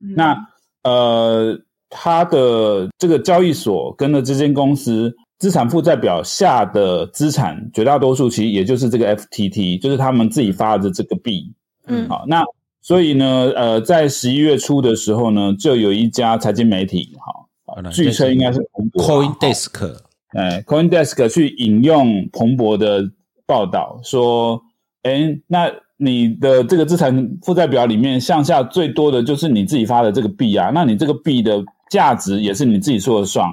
[0.00, 0.36] 嗯那
[0.82, 1.56] 呃，
[1.88, 11.52] 他的这个交易所跟的这间公司资产负债表下的资产，绝大多数其实也就是这个 FTT，就是他们自己发的这个币。
[11.86, 12.44] 嗯好，那
[12.80, 19.96] 所以呢，呃，在十一月初的时候呢，就有一家财经媒体，好好的，据称应该是彭博啊 Coin Desk，
[20.30, 23.08] 哎，CoinDesk 去引用彭博的
[23.46, 24.60] 报道说，
[25.02, 33.46] 哎，那你的这个资产负债表里面向下最多的就是你自己发的这个币啊，那你这个币的价值也是你自己说了算。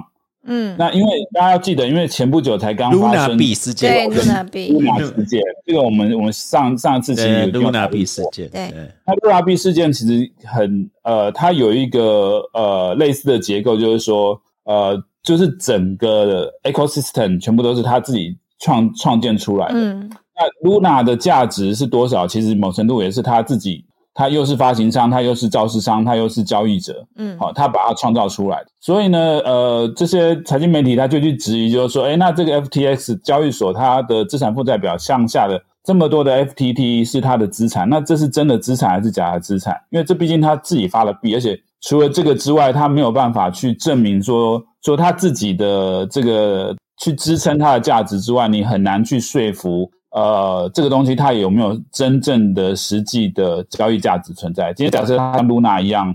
[0.44, 19.74] 嗯，那因为大家要记得，因为前不久才刚发 Luna 生币事对件，，Luna B，Luna 事件，这个我们我们上上次其实有地方 Luna 币事件，对对那 Luna 币事件其实很呃，它有一个呃类似的结构，就是说呃，就是整个的 ecosystem 全部都是他自己创创建出来的。
[19.74, 20.10] 嗯
[20.42, 22.26] 那 Luna 的价值是多少？
[22.26, 28.66] 其实某程度也是他自己，他又是发行商，他又是造市商，他又是交易者，嗯好、他把它创造出来的。
[28.80, 39.76] 所以呢，呃，这些财经媒体他就去质疑，就是说，哎，那这个 FTX 交易所它的资产负债表向下的这么多的 FTT 是它的资产，那这是真的资产还是假的资产？
[39.90, 49.90] 因为这毕竟他自己发了币，而且除了这个之外，他没有办法去证明说说他自己的这个去支撑它的价值之外，你很难去说服。
[50.12, 54.72] 呃，这个东西它有没有真正的实际的交易价值存在？
[54.74, 56.14] 今天假设它跟 Luna 一样，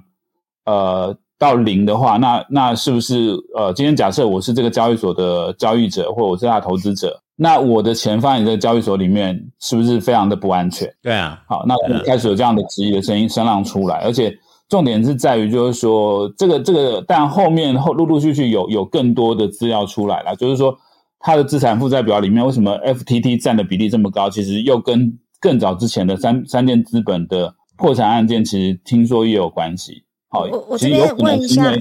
[0.65, 10.93] 呃，到零的话，那那是不是呃，今天假设我是这个交易所的交易者，或者我是它的投资者，那我的钱放在你这个交易所里面，是不是非常的不安全？
[11.01, 20.75] 对啊，好，那嗯开始有这样的质疑的声音声浪出来，而且重点是在于，就是说这个这个，但后面后陆陆续续有有更多的资料出来了，就是说
[21.19, 30.03] 它的资产负债表里面为什么 FTT 占的比例这么高，其实又跟更早之前的三三件资本的破产案件，其实听说也有关系。
[30.29, 31.71] 好，我我这边问一下，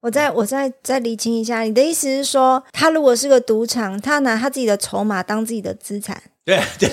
[0.00, 6.90] 我再我再再厘清一下，你的意思是说，他如果是个赌场，他拿他自己的筹码当自己的资产，对 对，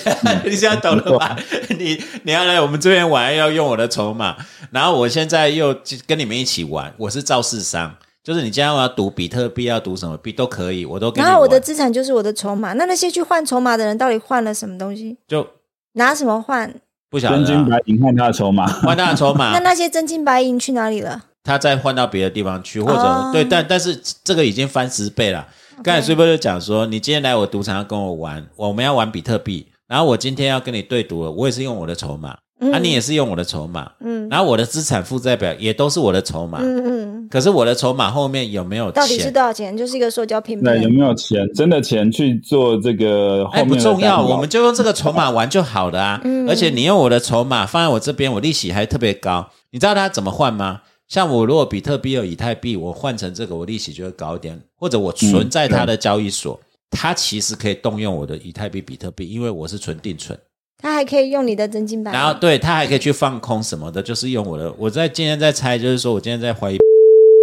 [0.50, 1.36] 你现在懂了吧？
[1.78, 4.36] 你你要来我们这边玩，要用我的筹码，
[4.72, 12.74] 然后我现在又跟你们一起玩，我是造市商，就是你今天要赌比特币，要赌什么币都可以，我都给你然后我的玩资产就是我的筹码。
[12.74, 15.18] 那那些去换筹码的人到底换了什么东西？
[15.28, 15.48] 就
[15.94, 16.72] 拿什么换？
[17.10, 18.68] 不晓得真金啊白银换他的筹码。
[18.68, 21.24] 换他的筹码 那，那些真金白银去哪里了？
[21.44, 25.48] 他再换到别的地方去，或者、哦对，但但是这个已经翻十倍了。
[25.84, 39.32] 刚才 Super 就讲说，你今天来我赌场要跟我玩，我们要玩比特币，然后我今天要跟你对赌了，我也是用我的筹码，嗯啊，你也是用我的筹码，嗯然后我的资产负债表也都是我的筹码，嗯嗯，可是我的筹码后面有没有到底是？
[39.32, 39.76] 多少钱？
[39.76, 40.89] 就是一个塑胶片对，有。
[40.89, 41.48] 没有钱？
[41.56, 46.22] 真的钱去做这个后哎，不重要，我们就用这个筹码玩就好了啊。
[46.24, 49.50] 嗯而且你用我的筹码放在我这边，我利息还特别高。
[49.72, 50.82] 你知道它怎么换吗？
[51.10, 54.62] 像我如果比特币有以太币，我换成这个，我利息就会高一点。
[54.76, 56.58] 或者我存在它的交易所，
[56.91, 60.39] 它其实可以动用我的以太币、比特币，因为我是存定存。
[60.78, 62.17] 它还可以用你的真金白银。
[62.17, 64.72] 然后对它还可以去放空什么的，就是用我的。
[64.78, 66.78] 我在今天在猜，就是说我今天在怀疑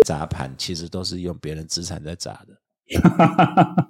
[0.06, 2.56] 砸盘，其实都是用别人资产在砸的。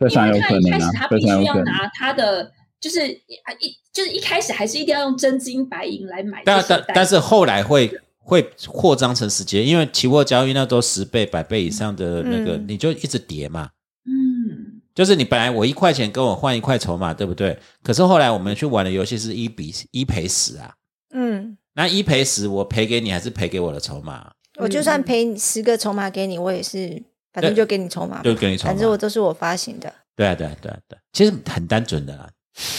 [0.00, 1.66] 非常因为有可能啊他一开始他，非必须常有可能。
[1.66, 6.64] 要拿他的，就是啊一就是一开始还是一定要用真金白银来买这但。
[6.66, 7.90] 但但是后来会
[8.26, 13.70] 会扩张成时间，因为期货交易那都十倍、百倍以上的那个，嗯你就一直跌嘛。
[14.04, 17.56] 嗯，就是你本来我一块钱跟我换一块筹码，对不对？
[17.84, 20.74] 可是后来我们去玩的游戏是一比一赔十啊，
[21.14, 24.32] 嗯，那一赔十，我赔给你还是赔给我的筹码？
[24.58, 27.00] 我就算赔你十个筹码给你，我也是，
[27.32, 28.72] 反正就给你筹码，就给你筹码。
[28.72, 29.92] 反正我都是我发行的。
[30.16, 32.28] 对啊，对啊，对啊，对啊，其实很单纯的啦。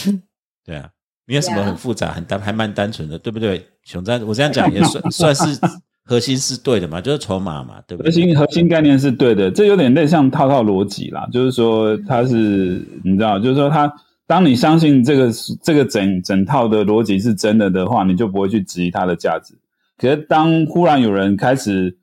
[0.66, 0.90] 对啊，
[1.28, 3.62] 没有什么很复杂，很单，还蛮单纯的，对不对？
[3.84, 5.60] 熊赞，我这样讲也算 算是
[6.04, 8.06] 核心是对的嘛，就是筹码嘛，对不对？
[8.06, 13.92] 核心核心概念是对的，这有点类像套套逻辑啦，就是说它是你知道，就是说它
[14.26, 15.30] 当你相信这个
[15.62, 19.54] 这个整整套的逻辑是真的的话，你就不会去质疑它的价值。
[19.98, 21.94] 可是当忽然有人开始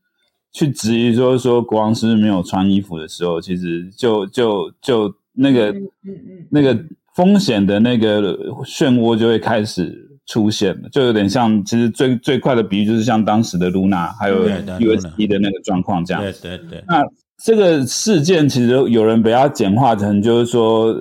[0.51, 6.77] 去质疑说说国王是不是没有穿衣服的时候，其实就就就那个嗯嗯嗯那个
[7.15, 8.21] 风险的那个
[8.65, 16.21] 漩涡就会开始出现了，就有点像，其实最最快的比喻就是像当时的 Luna 还有对对 USD 的那个状况这样。
[16.21, 17.01] 对对对，那
[17.43, 20.95] 这个事件其实有人把它简化成，就是说，呃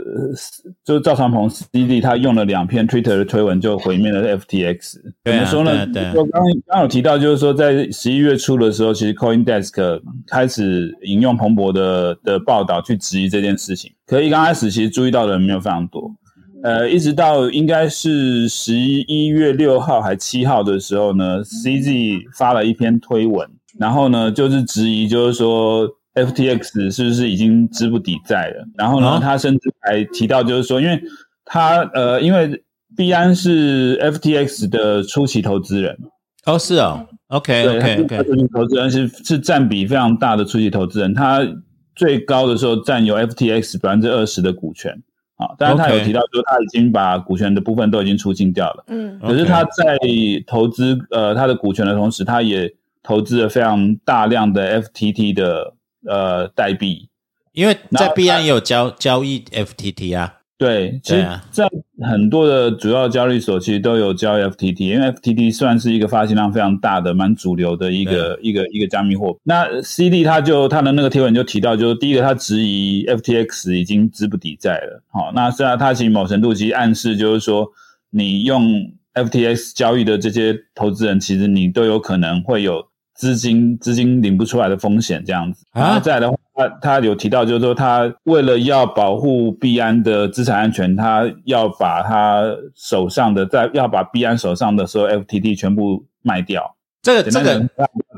[0.85, 4.97] 就是赵长鹏 CD 他用了两篇 Twitter 的推文就毁灭了 FTX。
[5.25, 5.87] 怎么说呢？
[5.87, 13.93] 就刚刚刚有提到，就是说在十一月初的时候，其实 CoinDesk 开始引用彭博的的报道去质疑这件事情。
[14.07, 16.11] 可是一刚开始，其实注意到的人没有非常多。
[16.65, 28.65] 呃，一直到应该是十一月六号还七号的时候呢，CZ 发了一篇推文，然后呢就是质疑，就是说 FTX 是不是已经资不抵债了？
[28.77, 31.03] 然后呢，哦他甚至还提到，就是说，因为
[31.45, 32.63] 他呃，因为
[32.97, 35.97] 币安是 FTX 的初期投资人，
[36.47, 41.41] 哦是哦，OK 对 OK 他 OK，初期投资人是是占比非常大的初期投资人，他
[41.97, 45.03] 最高的时候占有 FTX 百分之二十的股权。
[45.37, 49.19] 啊，但是他有提到说他已经把股权的部分都已经出清掉了，嗯。
[49.19, 49.99] 可是他在
[50.47, 52.73] 投资呃他的股权的同时，他也
[53.03, 55.75] 投资了非常大量的 FTT 的
[56.09, 57.09] 呃代币，
[57.53, 61.69] 因为在币安也有交交易 FTT 啊，对，其实在
[62.03, 69.41] 很多的主要交易所其实都有交易 FTT，因为 FTT 算是一个发行量非常大的、蛮主流的一个一个一个加密货币。
[69.45, 75.03] 那 CD 他就他的那个贴文就提到，就是第一个他质疑 FTX 已经资不抵债了。
[75.11, 77.69] 好，那虽然他其实某程度其实暗示就是说，
[78.11, 82.85] 你用 FTX 交易的这些投资人，其实你都有可能会有
[83.15, 85.65] 资金资金领不出来的风险这样子。
[85.73, 97.69] 啊然后再来的话，他他有提到，就是说他为了要保护币安的资产安全，他要把他手上的在要把币安手上的所有 FTT 全部卖掉，这个这个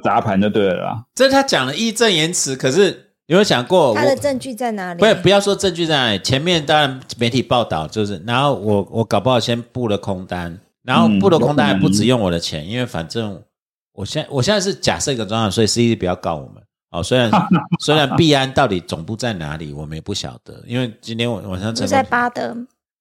[0.03, 1.05] 砸盘就对了啦。
[1.15, 2.85] 这他讲了义正言辞，可是
[3.27, 5.01] 有没有想过他的证据在哪里？
[5.01, 13.43] 不不要说证据在哪里，前面当然媒体报道就是，然后我我搞不好先布了空单，然后嗯布了空单还不止用我的钱，因为反正
[13.97, 17.03] 我现在我现在是假设一个状况，所以 CD 不要告我们哦。
[17.03, 17.31] 虽然
[17.81, 22.57] 虽然币安到底总部在哪里，我们也不晓得，因为今天晚晚上在巴德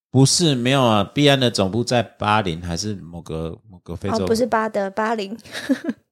[0.09, 4.23] 不是没有啊，币安的总部在巴林还是某个某个非洲？
[4.23, 5.37] 哦，不是巴德，巴林。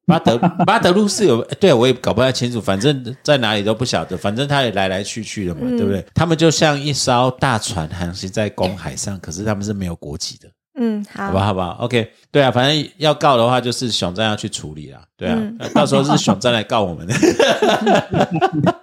[0.05, 6.05] 巴德 巴德路是有，对我也搞不太清楚，反正在哪里都不晓得，反正他也来来去去的嘛，嗯对不对？
[6.13, 15.57] 他们就像一艘大船航行在公海上，可是他们是没有国籍的，嗯，好，好吧，好吧，OK，对啊，反正要告的话就是熊站要去处理啦，对啊，嗯。
[15.73, 17.13] 到时候是熊站来告我们的。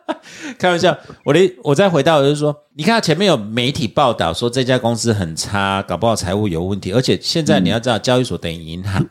[0.59, 9.05] 开玩笑，我的我再回到就是说，你看前面有媒体报道说这家公司很差，搞不好财务有问题，而且现在你要知道，交易所等于银行，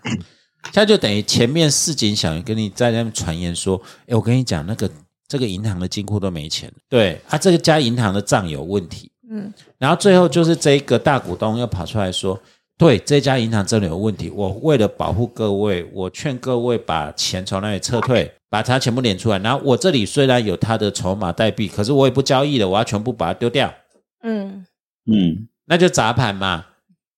[0.65, 4.89] 现在就等于前面市井小人跟你在那边传言说，哎，我跟你讲，那个
[5.27, 12.39] 这个银行的金库都没钱，对啊，这个家银行的账有问题，嗯，然后最后就是这一个大股东又跑出来说，
[12.79, 23.73] 对，这家银行真的有问题，我为了保护各位，我劝各位把钱从那里撤退，把它全部领出来，然后我这里虽然有他的筹码代币，可是我也不交易了，我要全部把它丢掉，
[24.23, 24.65] 嗯，
[25.11, 26.67] 嗯，那就砸盘嘛，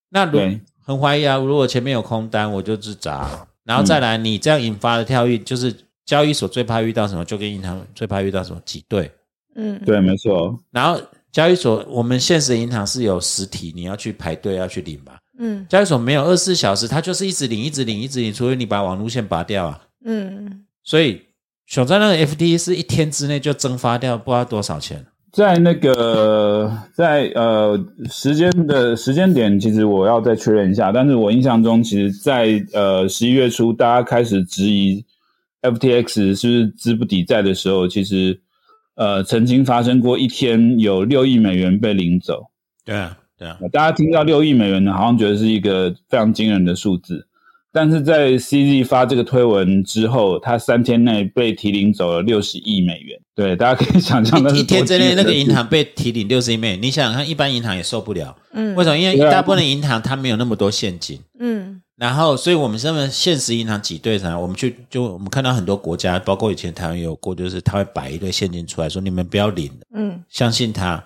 [0.10, 0.40] 那如，
[0.84, 1.38] 很怀疑啊。
[1.38, 3.48] 如果前面有空单，我就自砸。
[3.64, 5.72] 然后再来，你这样引发的跳跃，就是
[6.08, 9.10] 交易所最怕遇到什么，就跟银行最怕遇到什么挤兑。
[9.56, 11.00] 嗯，对，没错，然后
[11.32, 15.20] 交易所，我们现实银行是有实体，你要去排队要去领吧。
[15.40, 19.82] 嗯交易所没有二十四小时，它就是一直领，一直领，一直领，除非你把网路线拔掉啊。
[20.06, 21.22] 嗯所以
[21.66, 25.06] 熊在那个 FT 是一天之内就蒸发掉，不知道多少钱。
[25.32, 27.80] 在那个 在呃
[28.10, 30.92] 时间的时间点，其实我要再确认一下。
[30.92, 35.06] 但是我印象中，其实在呃十一月初，大家开始质疑
[35.62, 38.42] FTX 是不是资不抵债的时候，其实
[38.96, 42.48] 呃曾经发生过一天有六亿美元被领走。
[42.84, 47.26] 对啊，对啊，大家听到六亿美元呢，好像觉得是一个非常惊人的数字。
[47.74, 53.20] 但是在 CZ 发这个推文之后，他三天内被提领走了六十亿美元。
[53.34, 58.36] 对，大家可以想象，那是一一天之内那个银行行被提领六十亿美元，你想想看，一般银行也受不了。
[58.54, 58.98] 嗯为什么？
[58.98, 61.20] 因为大部分的银行它没有那么多现金。
[61.40, 64.38] 嗯然后，所以我们这么现实银行挤兑啥？
[64.38, 71.02] 我们去就我们看到很多国家，包括以前台湾也有过，就是他会摆一堆现金出来说你们不要领，嗯相信他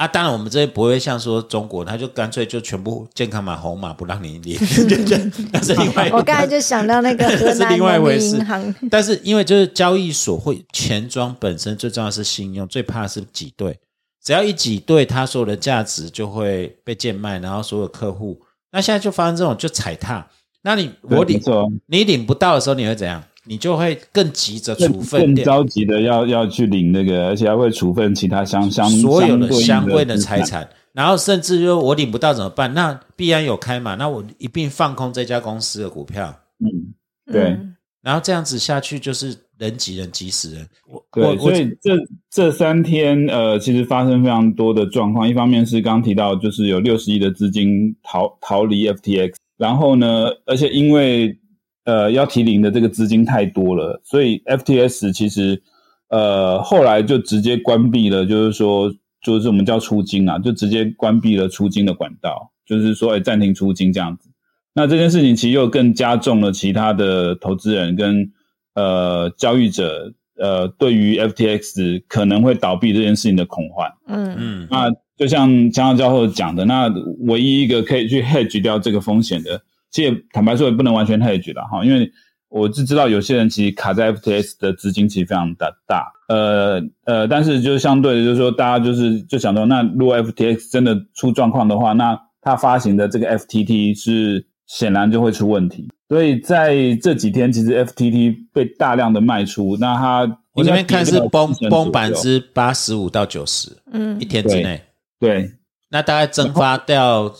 [0.00, 0.08] 啊。
[0.08, 4.56] 当然，我们这边不会像说中国，他就干脆就全部健康码红码不让你领，
[5.52, 13.78] 那是另外一我刚才就想到那个 河南另外一回事民银行，但是因为就是交易所会钱庄本身最重要是信用，最怕的是挤兑。
[14.22, 18.38] 只要一挤兑，它所有的价值就会被贱卖，然后所有客户，
[18.70, 20.26] 那现在就发生这种就踩踏。
[20.62, 21.40] 那你我领
[21.86, 23.22] 你领不到的时候，你会怎样？
[23.50, 30.40] 你就会更急着更处分更着急的要要去领那个，而且还会处分其他相相所有的相关的财。
[30.42, 32.72] 产，然后甚至说我领不到怎么办？
[32.72, 36.94] 那必然有开嘛，那我一并放空这家公司的股票，嗯，
[37.32, 40.64] 对嗯然后这样子下去就是人挤人挤死人。
[40.88, 41.90] 我对，我我所以这
[42.30, 45.28] 这三天呃，其实发生非常多的状况。
[45.28, 51.36] 一方面是刚刚提到，就是有六十亿的资金逃逃离 FTX，然后呢，而且因为
[51.84, 55.62] 呃要提零的这个资金太多了，所以 FTS 其实
[56.08, 64.28] 呃后来就直接关闭了，就是说就是我们叫出金啊，就直接关闭了出金的管道，就是说哎暂停出金这样子。
[64.72, 68.30] 那这件事情其实又更加重了其他的投资人跟
[68.74, 73.90] 呃交易者呃对于 FTX 可能会倒闭这件事情的恐慌。
[74.06, 76.88] 嗯嗯那就像江浩教授讲的，那
[77.26, 79.60] 唯一一个可以去 hedge 掉这个风险的，
[79.90, 82.10] 其实坦白说也不能完全 hedge 了哈，因为
[82.48, 104.82] 我是知道有些人其实卡在 FTS 的资金其实非常的大，呃呃，但是就是相对的，就是说大家就是就想到，那如果 FTX 真的出状况的话，那它发行的这个 FTT 是显然就会出问题，所以在这几天其实 FTT 被大量的卖出，那它我这边看是崩崩百分之之八十五到九十，嗯一天之内，
[105.18, 105.50] 对。
[105.92, 107.32] 那大概蒸发掉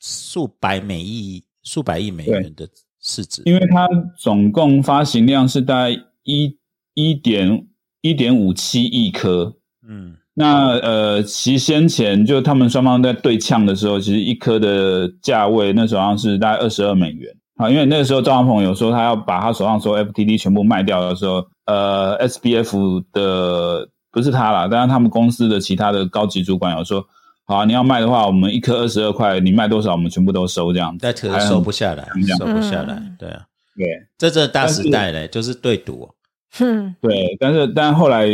[0.00, 2.68] 数百美亿、数百亿美元的
[3.00, 3.42] 市值。
[3.44, 3.88] 因为它
[4.18, 5.90] 总共发行量是大概
[6.24, 6.56] 一
[6.94, 7.66] 一点
[8.00, 9.54] 一点五七亿颗。
[9.88, 17.68] 嗯，那呃，其实先前就他们双方在对呛的时候，其实一颗的价位那时候好像是大概二十二美元啊。
[17.68, 27.04] 因为那个时候赵长鹏有说他要把他手上所有 FTD 全部卖掉的时候，呃，SBF 的不是他啦，但是他们公司的其他的高级主管有说，
[27.52, 30.98] 好、啊，你要卖的话，我们一颗二十二块，你卖多少我们全部都收这样子。
[31.02, 33.16] 但可是收不下来，收不下来嗯。
[33.18, 33.42] 对啊，
[33.76, 33.86] 对。
[34.16, 36.14] 这这大时代嘞，就是对赌哦。
[36.52, 38.26] 哼对，但是但后来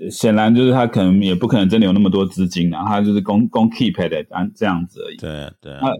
[0.00, 5.16] 呃显然就是他可能也不可能真的有那么多资金啊，他就是公公 keep it 的这样子而已。
[5.16, 5.90] 对啊，对啊啊，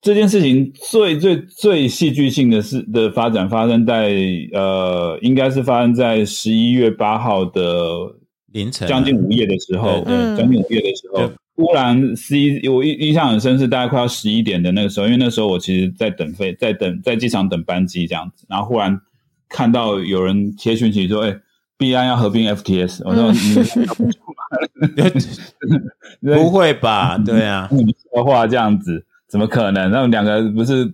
[0.00, 4.12] 这件事情最最最戏剧性的是的发展发生在
[4.52, 7.62] 呃，应该是发生在十一月八号的
[8.52, 19.00] 凌晨啊将近午夜的时候，对对将近午夜的时候对，忽然 C 我印印象很深是大概快要十一点的那个时候，因为那时候我其实在等飞，在等在机场等班机这样子，然后忽然
[19.48, 21.38] 看到有人贴讯息说，哎。
[21.78, 23.38] 币安要合并 FTS，我说你
[26.32, 27.18] 不会吧？
[27.18, 29.90] 对啊，你说话这样子，怎么可能？
[29.90, 30.90] 那两个不是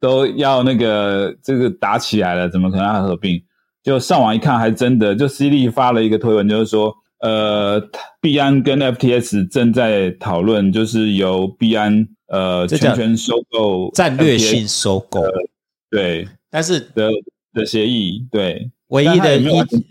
[0.00, 3.40] 都要那个这个打起来了，怎么可能要合并？
[3.84, 6.92] 就上网一看，还真的，就 C 利发了一个推文，就是说，
[7.24, 7.80] 呃，
[8.20, 15.22] 币安跟 FTS 正在讨论，就是由币安呃全权收购战略性收购，
[15.90, 17.10] 对但是的
[17.54, 18.70] 的协议，对。
[18.88, 19.38] 唯一的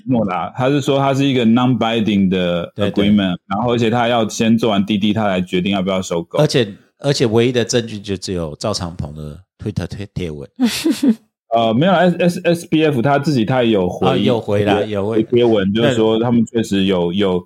[0.05, 6.47] 诺啦，他是说他是一个 non-binding 的对对 agreement，然后而且他要先做完滴滴，他来决定要不要收购而。
[6.47, 10.47] 且而且唯一的证据就只有赵长鹏的推特推贴文，
[11.54, 17.43] 呃，没有 S S S B F 他自己他也有回、啊有回来有回贴文，就是说他们确实有有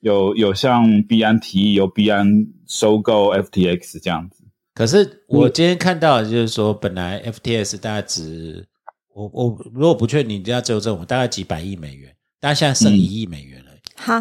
[0.00, 4.44] 有有向币安提议由币安收购 F T X 这样子。
[4.74, 8.66] 可是我今天看到的就是说，本来 FTS 大概值
[9.12, 13.70] 我我如果不确定，你要纠正我，大概几百亿美元，但现在剩一亿美元了。
[13.96, 14.14] 好，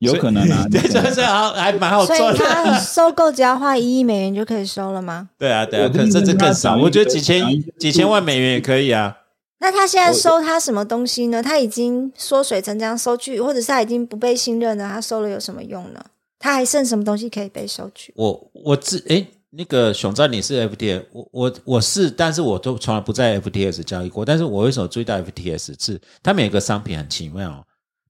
[0.00, 2.38] 有可能啊， 对，这是好还蛮好所以赚的。
[2.38, 5.30] 他收购只要花一亿美元就可以收了吗？
[5.38, 7.42] 对啊，对啊，我可甚至更少，我觉得几千
[7.78, 9.16] 几千万美元也可以啊。
[9.58, 11.42] 那他现在收他什么东西呢？
[11.42, 16.04] 他已经缩水成这样收据，或者是他已经不被信任了，他收了有什么用呢？
[16.38, 18.12] 他还剩什么东西可以被收取？
[18.16, 24.22] 我我自诶，那个熊赞你是 FTS，我我我是，但是我都从来不在 FTS 交易过。
[24.26, 27.65] 但是我为什么注意到 FTS 是它每个商品很奇妙，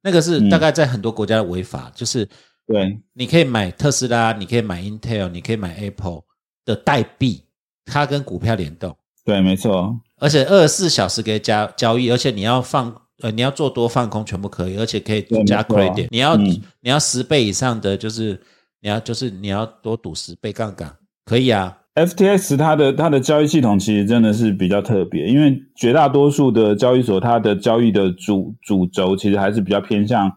[0.07, 0.49] 那个是嗯。
[0.49, 2.25] 大概在很多国家的违法，就是
[2.67, 6.23] 对，你可以买特斯拉，你可以买 Intel，你可以买 Apple
[6.65, 7.45] 的代币，
[7.85, 16.63] 它跟股票联动，对，没错，而且二十四小时可以加交易，而且你要放呃你要做多放空全部可以，而且可以加 credit，你要、嗯。
[16.81, 18.41] 你要十倍以上的就是
[18.81, 21.77] 你要就是你要多赌十倍杠杆，可以啊。
[21.97, 30.31] FTX 它的它的交易系统其实真的是比较特别，因为绝大多数的交易所它的交易的主主轴其实还是比较偏向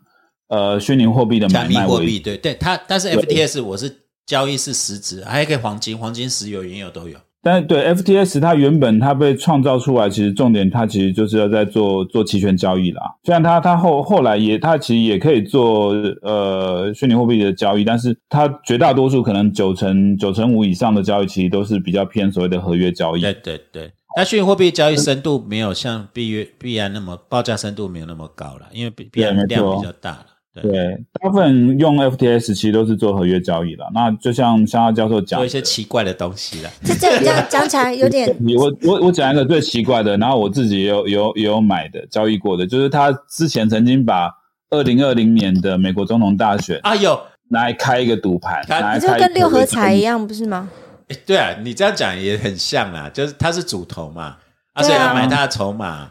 [0.47, 3.93] 呃虚拟货币的买卖为货币，对对，它但是 FTS 我是
[4.25, 7.17] 交易是实质，还可以黄金、黄金、石油、原油都有。
[7.41, 13.01] 但是对 FTS 它原本它被创造出来，其实重点它其实就是要在做做期权交易啦。
[13.23, 23.21] 虽然它它后后来也它其实也可以做呃虚拟货币的交易，但是它绝大多数可能九成九成五以上的交易其实都是比较偏所谓的合约交易。
[23.21, 30.25] 对对对，那虚拟货币交易深度没有像币约币安那么报价深度没有那么高了，因为币币安量比较大了。
[30.53, 33.87] 对，大部分用 FTS 其实都是做合约交易啦。
[33.93, 36.69] 那就像香亚教授讲的，做一些奇怪的东西了。
[36.83, 38.27] 这这这样讲起来有点
[38.57, 44.29] 我我我讲一个最奇怪的，然后我自己也有有也有买的交易过的，就是他之前曾经把
[44.71, 47.19] 二零二零年的美国总统大选啊有，
[47.49, 50.27] 拿来开一个赌盘，来开跟六合彩一样。
[50.27, 50.67] 不是吗？
[51.09, 54.37] 诶对啊，你这样讲也很像啊，就是他是主头嘛，
[54.73, 56.09] 啊，对啊所以要买他的筹码。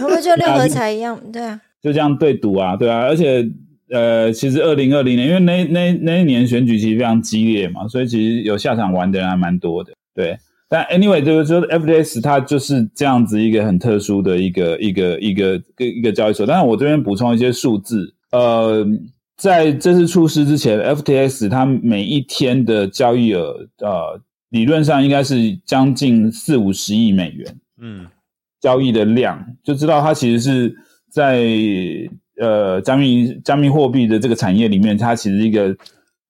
[0.00, 1.16] 他不就六合彩一样？
[1.32, 3.44] 对啊，就这样对赌啊，对啊，而且
[3.90, 10.38] 呃，其实二零二零年，因为那那那一年选举其实非常激烈嘛，所以其实有下场玩的人还蛮多的，对。
[10.66, 16.44] 但 anyway，就是说 FTX 它就是这样子一个很特殊的一个一个一个一个一个交易所。
[16.44, 18.84] 但是我这边补充一些数字，呃，
[19.36, 24.20] 在这次出事之前，FTX 它每一天的交易额，呃，
[24.50, 27.56] 理论上应该是将近四五十亿美元。
[27.80, 28.06] 嗯，
[28.60, 30.74] 交易的量，就知道它其实是
[31.08, 31.44] 在
[32.40, 35.76] 呃加密加密货币的这个产业里面，它其实一个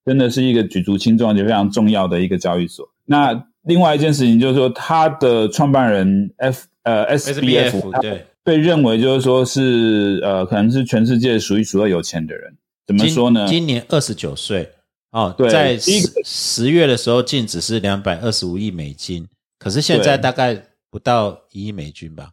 [0.04, 2.88] 真的是一个举足轻重而且非常重要的一个交易所。
[3.06, 12.54] 那另外一件事情就是说，它的创办人 F 呃 SBF，SBF 对，被认为就是说是呃可能是全世界数一数二有钱的人。
[12.86, 13.46] 怎么说呢？
[13.48, 14.68] 今年二十九岁
[15.10, 15.90] 哦，对在十
[16.24, 19.26] 十月的时候净值是两百二十五亿美金，
[19.58, 22.28] 可是现在大概不到一亿美金吧，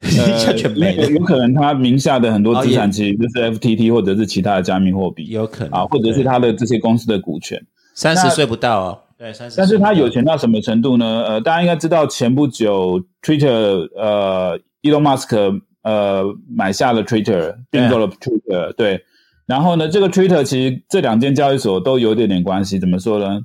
[0.04, 7.60] 一下全没了，有有可能他名下的很多资哦产其实就是 FTT 或者是其他的加密货币有可能啊，或者是他的这些公司的股权。
[7.94, 9.56] 三十岁不到哦，对，三十。
[9.56, 11.24] 但是他有钱到什么程度呢？
[11.26, 16.24] 呃，大家应该知道，前不久 Twitter 呃，Elon Musk 呃
[16.54, 19.02] 买下了 Twitter，并购了 Twitter，对。
[19.46, 22.78] 然后呢，这个 Twitter 其实这两间交易所都有点点关系。
[22.78, 23.40] 怎么说呢？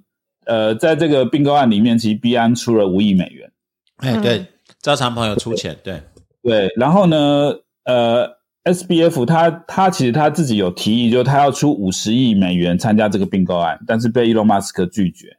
[0.45, 3.49] 呃，在这个并购案里面，其实币安出了五亿美元，
[3.97, 4.45] 哎，对，
[4.81, 6.01] 招常朋友出钱，对，
[6.43, 6.71] 对。
[6.75, 7.53] 然后呢，
[7.85, 8.27] 呃
[8.63, 15.35] ，SBF 他他其实他自己有提议，就是他要出五十亿美元参加这个并购案，但是被 Elon Musk 拒绝。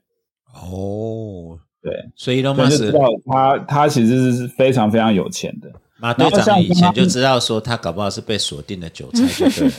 [0.55, 5.71] 哦，对，所以 Elon 所以就知 Musk 道他他其实是非常非常有钱的。
[5.99, 9.73] 马队长以前就知道说他搞不好是被锁定的韭菜，就对了。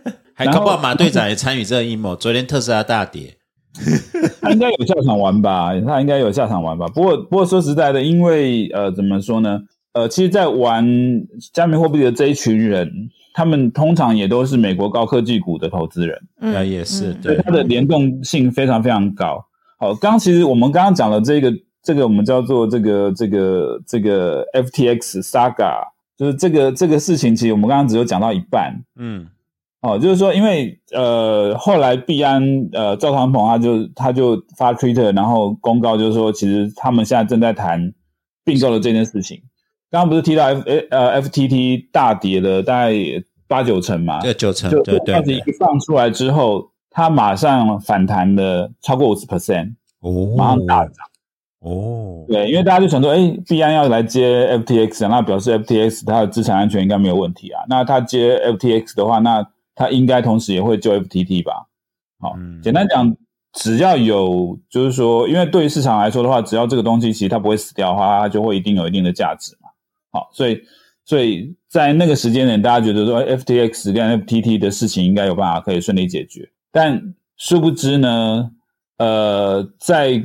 [0.32, 2.16] 还搞不好马队长也参与这个阴谋。
[2.16, 3.36] 昨天特斯拉大跌，
[4.42, 5.72] 他应该有下场玩吧？
[5.86, 6.86] 他应该有下场玩吧？
[6.88, 9.60] 不过，不过说实在的，因为呃，怎么说呢？
[9.92, 10.86] 呃，其实，在玩
[11.52, 12.88] 加密货币的这一群人，
[13.34, 19.44] 他们通常也都是美国高科技股的投资人，嗯啊，也是嗯对，它的联动性非常非常高。
[19.78, 21.52] 好，刚刚其实我们刚刚讲了这个，
[21.82, 25.82] 这个我们叫做这个这个这个 FTX Saga，
[26.16, 28.72] 就是这个这个事情，其实我们刚刚只有讲到一半。
[28.96, 29.26] 嗯，
[29.82, 37.92] 哦，就是说，因为呃，后来币安呃赵长鹏他就他就发 Twitter，然后公告就是说，其实他们现在正在谈
[38.44, 39.40] 并购的这件事情。
[39.90, 42.92] 刚刚不是提到 F 呃 FTT 大跌了大概
[43.48, 44.20] 八九成嘛？
[44.20, 50.94] 对九成，就对对对，一放出来之后，它马上反弹了超过五十 percent，哦，马上大涨。
[51.60, 57.62] 哦，对，因为大家就想说，哎，币安要来接 FTX，啊那表示 FTX 它的资产安全应该没有问题啊。
[57.68, 59.46] 那它接 FTX 的话，那
[59.80, 61.66] 它应该同时也会救 FTT 吧？
[62.18, 63.16] 好，嗯简单讲，
[63.54, 69.70] 只要有，就是说，因为对于市场来说的话，只要这个东西其实它不会死掉的话，它就会一定有一定的价值嘛。
[70.12, 70.60] 好，所以
[71.06, 78.50] 所以在那个时间点，大家觉得说 FTX 跟 FTT 的事情应该有办法可以顺利解决，但殊不知呢，
[78.98, 80.22] 呃，在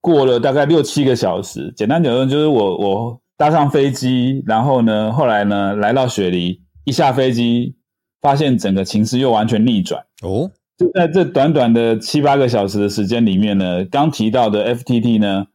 [0.00, 7.76] 过了大概六七个小时，简单讲说，就是我我搭上飞机，然后呢，后来呢来到雪梨，一下飞机，
[8.20, 10.04] 发现整个情势又完全逆转。
[10.22, 15.46] 哦，就在这短短的七八个小时的时间里面呢，刚提到的 FTT 呢，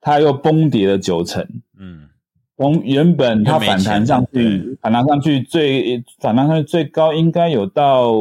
[0.00, 1.46] 它又崩跌了九成。
[1.78, 2.08] 嗯，
[2.56, 8.12] 从原本它反弹上去，反弹上去最反弹上去最高应该有到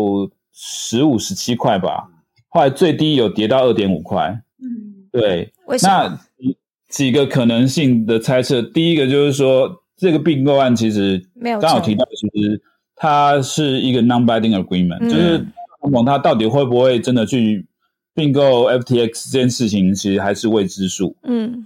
[0.54, 2.10] 十五十七块吧，
[2.48, 4.42] 后来最低有跌到二点五块。
[4.62, 5.94] 嗯，对，为什么？
[5.94, 6.58] 那几
[6.90, 12.62] 几个可能性的猜测，第一个就是说，这个并购案其实没有刚好提到，其实
[13.02, 15.46] 它是一个 non-binding agreement，、嗯就是特
[15.84, 17.66] 朗普他到底会不会真的去
[18.14, 21.16] 并购 FTX 这件事情，其实还是未知数。
[21.24, 21.66] 嗯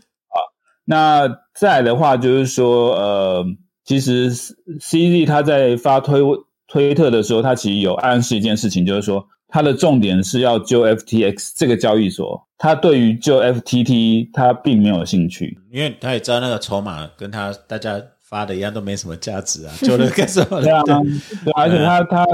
[0.85, 3.45] 那再来的话，就是说，呃，
[3.85, 6.21] 其实 CZ 他在发推
[6.67, 15.57] 推特的时候，他其实有暗示一件事情，就是说，他的重点是要救 FTX 这个交易所，他对于救 FTT 他并没有兴趣。
[15.71, 17.99] 因为他也知道那个筹码跟他大家
[18.33, 20.59] 发的一样，都没什么价值啊， 就那干什么？
[20.59, 22.25] 对啊，对，而且他他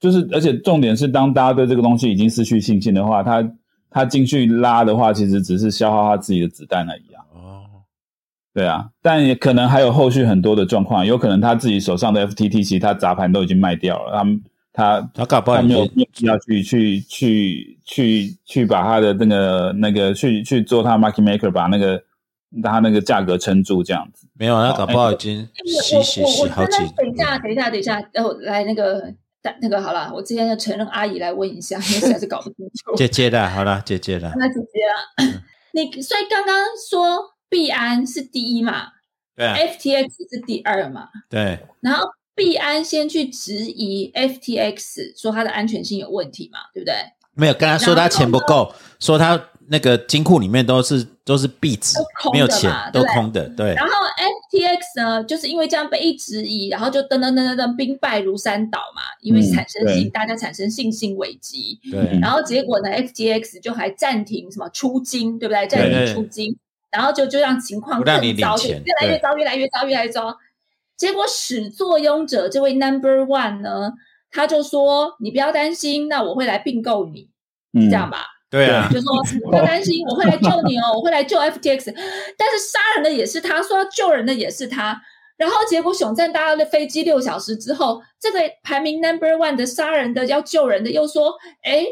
[0.00, 3.46] 就是，而且重点是，当大家对这个东西已经失去信心的话，他
[3.90, 7.20] 他进去拉的话，其实只是消耗他自己的子弹而已啊。
[7.34, 7.62] 哦，
[8.54, 14.42] 对啊，但也可能还有后续很多的状况，有可能他自己手上的 FTT 其实他杂盘都已经卖掉了，他们
[14.72, 22.02] 他他搞不好他没有没有必要去去去去去把他的那个那个去去做他 market maker 把那个
[22.62, 24.26] 他那个价格撑住这样子。
[24.34, 26.78] 没有，那搞不好已经洗洗洗好几。
[26.96, 29.12] 等一下，等一下，等一下，然后，来那个
[29.60, 32.94] 那个好了，我之前的承认阿姨来问一下， 因为实在是搞不清楚。
[32.96, 34.80] 姐姐的，好了，姐姐的，那姐姐
[35.26, 35.42] 啊，
[35.72, 38.88] 你所以刚刚说币安是第一嘛
[39.36, 46.94] 对啊，，FTX 是第二嘛，对，然后币安先去质疑 FTX，说它的安全性有问题嘛，对不对？
[47.36, 51.96] 没有跟他说他钱不够，说他那个金库里面都是都是币纸
[52.32, 53.74] 没有钱都空的，对。
[53.74, 53.92] 然后
[54.52, 60.10] FTX 呢，就是因为这样被一直疑，然后就噔噔噔噔噔兵败如山倒嘛，因为嗯产生信、对。
[60.10, 62.18] 大家产生信心危机，对。
[62.20, 65.66] 然后结果呢，FTX 就还暂停什么出金，对不对？
[65.66, 66.56] 暂停出金，
[66.92, 70.36] 然后就就让情况更糟，越来越糟，越来越糟，越来越糟。
[70.96, 73.92] 结果始作俑者这位 Number One 呢，
[74.30, 77.30] 他就说：“你不要担心，那我会来并购你，
[77.72, 81.92] 嗯，这样吧。”对啊，就说你不要担心，我会来救你哦， 我会来救 FTX。
[82.38, 85.00] 但是杀人的也是他，说要救人的也是他。
[85.36, 91.34] 然后结果熊赞搭了飞机六小时之后，这个排名 number one 的杀人的要救人的又说
[91.64, 91.84] ：“哎，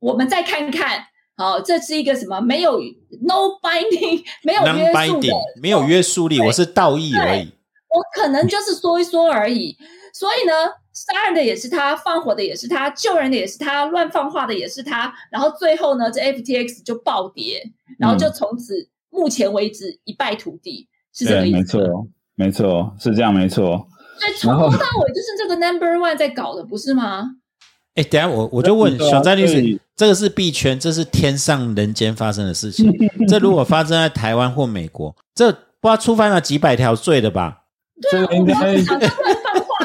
[0.00, 1.04] 我们再看看。”
[1.38, 2.78] 好，这是一个什么没有
[3.22, 7.52] no binding 没有约束的 binding 没有约束力，我是道义而已。
[7.88, 9.76] 我可能就是说一说而已。
[10.12, 10.52] 所以呢，
[11.00, 15.10] 杀人的也是他，放火的也是他，救人的也是他，乱放话的也是他。
[15.30, 17.62] 然后最后呢，这 FTX 就暴跌，
[17.98, 21.62] 然后就从此、目前为止一败涂地，是这个，意思吗。
[21.62, 23.88] 没错，没错，是这样，没错。
[24.18, 27.36] 所以从头到尾就是这个 Number One 在搞的，不是吗？
[27.94, 32.92] 哎，等下我我就问小詹律师这个是币圈，这是天上人间发生的事情。
[33.26, 37.62] 这如果发生在台湾或美国，这不知道触犯了几百条罪的吧？
[38.10, 39.39] 这个应该我想乱放话，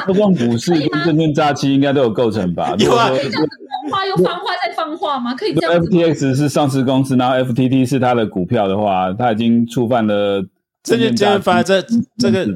[0.06, 2.74] 不光股市跟证券诈欺应该都有构成吧？
[2.78, 3.50] 有啊果说这样子
[3.82, 5.34] 放话又放话再放话吗？
[5.34, 10.44] 可以这样子？FTX 是上市公司，然后 FTT 是它的股票的话，它已经触犯了
[10.82, 11.82] 这就就证券诈欺发这
[12.18, 12.46] 这个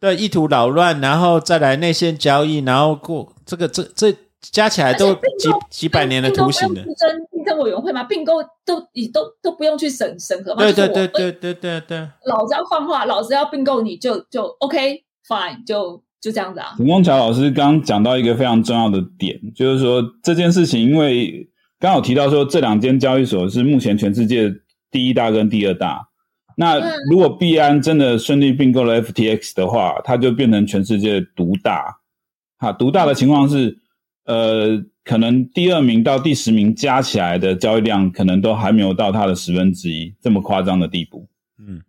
[0.00, 6.82] 对意图扰乱，然后再来内线交易，然后过这个这这加起来都几几百年的图形了。
[6.82, 8.04] 竞争竞争委员会吗？
[8.04, 10.62] 并购都你都都不用去审审核吗？
[10.62, 16.72] 对对对对对对对，老子要放话，老子要并购你就就 OK fine，就就这样子啊。
[16.78, 21.46] 陈光桥老师刚刚讲到一个非常重要的点，就是说这件事情，因为
[21.78, 24.50] 刚好提到说这两间交易所是目前全世界
[24.90, 26.08] 第一大跟第二大。
[26.56, 31.98] 那嗯如果币安真的顺利并购了 FTX 的话，它就变成全世界独大。
[32.56, 33.76] 哈，独大的情况是，
[34.24, 41.28] 呃，可能第二名到第十名加起来的交易量，可能都还没有到它的十分之一这么夸张的地步。
[41.58, 41.82] 嗯，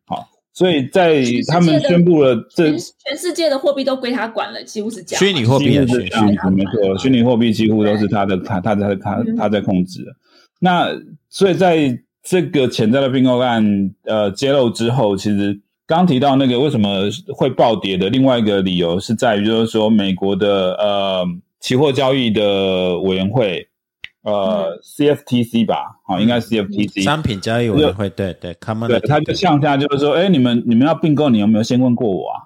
[0.56, 5.24] 所以在他们宣布了这全全世界的货币都归他管了，几乎是这样。
[5.24, 10.12] 虚拟货币也是是这样子，没错，虚拟货币几乎都是他的，他他在他嗯他在控制的。
[10.60, 10.90] 那
[11.30, 17.02] 所以在这个潜在的并购案呃揭露之后，其实刚提到那个为什么
[17.36, 21.26] 会暴跌的另外一个理由是在于，就是说美国的呃
[21.60, 23.68] 期货交易的委员会
[24.26, 32.42] 呃 CFTC 吧，好，应该 CFTC 商品交易委员会，对对，Common 对，他就向下就是说，哎，你们你们要并购，你有没有先问过我啊？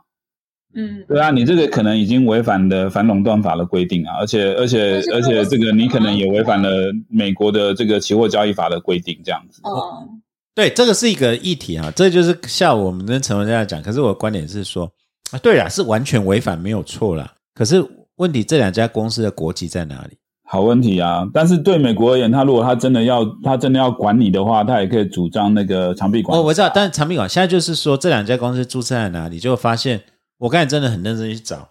[0.76, 6.70] 嗯，对啊，你这个可能已经违反了反垄断法的规定啊，而且而且而且这个你可能也违反了
[7.10, 9.62] 美国的这个期货交易法的规定，这样子。
[9.64, 10.08] 哦，
[10.54, 13.82] 对，这个是一个议题啊，这就是像我们跟陈文在讲。
[13.82, 14.92] 可是我的观点是说，
[15.32, 17.34] 啊，对啊，是完全违反没有错啦。
[17.56, 17.84] 可是
[18.18, 20.18] 问题，这两家公司的国籍在哪里？
[20.52, 21.28] 好问题啊！
[21.32, 26.36] 但是对美国而言，他如果他真的要他真的要管你的话，他也可以主张那个长臂管。
[26.36, 30.02] 哦，我知道，但是长臂管现在就是说，这两家公司注册在哪里，就发现。
[30.40, 31.68] 我刚才真的很认真去找，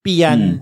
[0.00, 0.60] 币安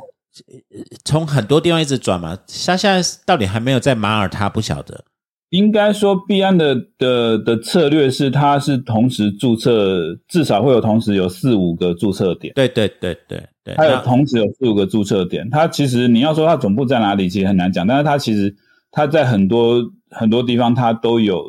[1.04, 2.34] 从很多地方一直转嘛，
[2.66, 5.04] 他现在到底还没有在马耳他，不晓得。
[5.52, 12.52] 应该说，币安的的的策略是，它是同时注册，至少会有同时有四五个注册点。
[12.54, 15.48] 对对对对对，它有同时有四五个注册点。
[15.50, 17.86] 它其实你要说它总部在哪里，其实很难讲。
[17.86, 18.54] 但是它其实
[18.90, 21.44] 它在很多很多地方，它都有。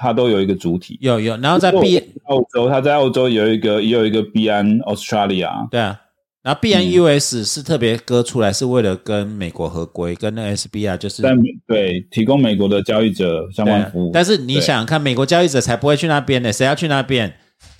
[0.00, 6.00] 它都有一个主体，有有，然后在 B 澳洲，它在澳洲有一个也有一个币安 Australia，对啊，
[6.42, 11.22] 然后 B N U S 是特别割出来，是为了跟美国合规，跟那 S B R 就是
[11.66, 14.10] 对提供美国的交易者相关服务。
[14.12, 17.34] 但是你想想看，美国交易者才不会去那边呢，谁要去那边？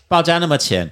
[0.09, 0.91] 报价那么浅，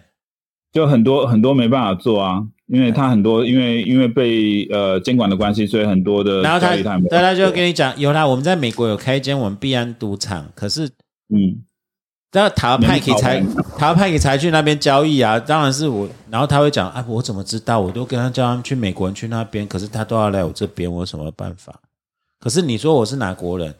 [0.73, 10.89] 就很多很多没办法做啊，因为他很多因为因为被呃监管的关系，所以很多的然后他对他就跟你讲，有啦，我们在美国有开一间我们币安赌场，可是。
[11.29, 11.66] 嗯，
[12.33, 13.41] 那塔派克才
[13.79, 16.07] 塔派克才去那边交易啊，当然是我。
[16.31, 17.81] 然后他会讲啊，我怎么知道？
[17.81, 21.75] 我都跟他叫他们去美国人去那边，可是他都要来我这边，我有什么办法？
[22.39, 23.75] 可是你说我是哪国人？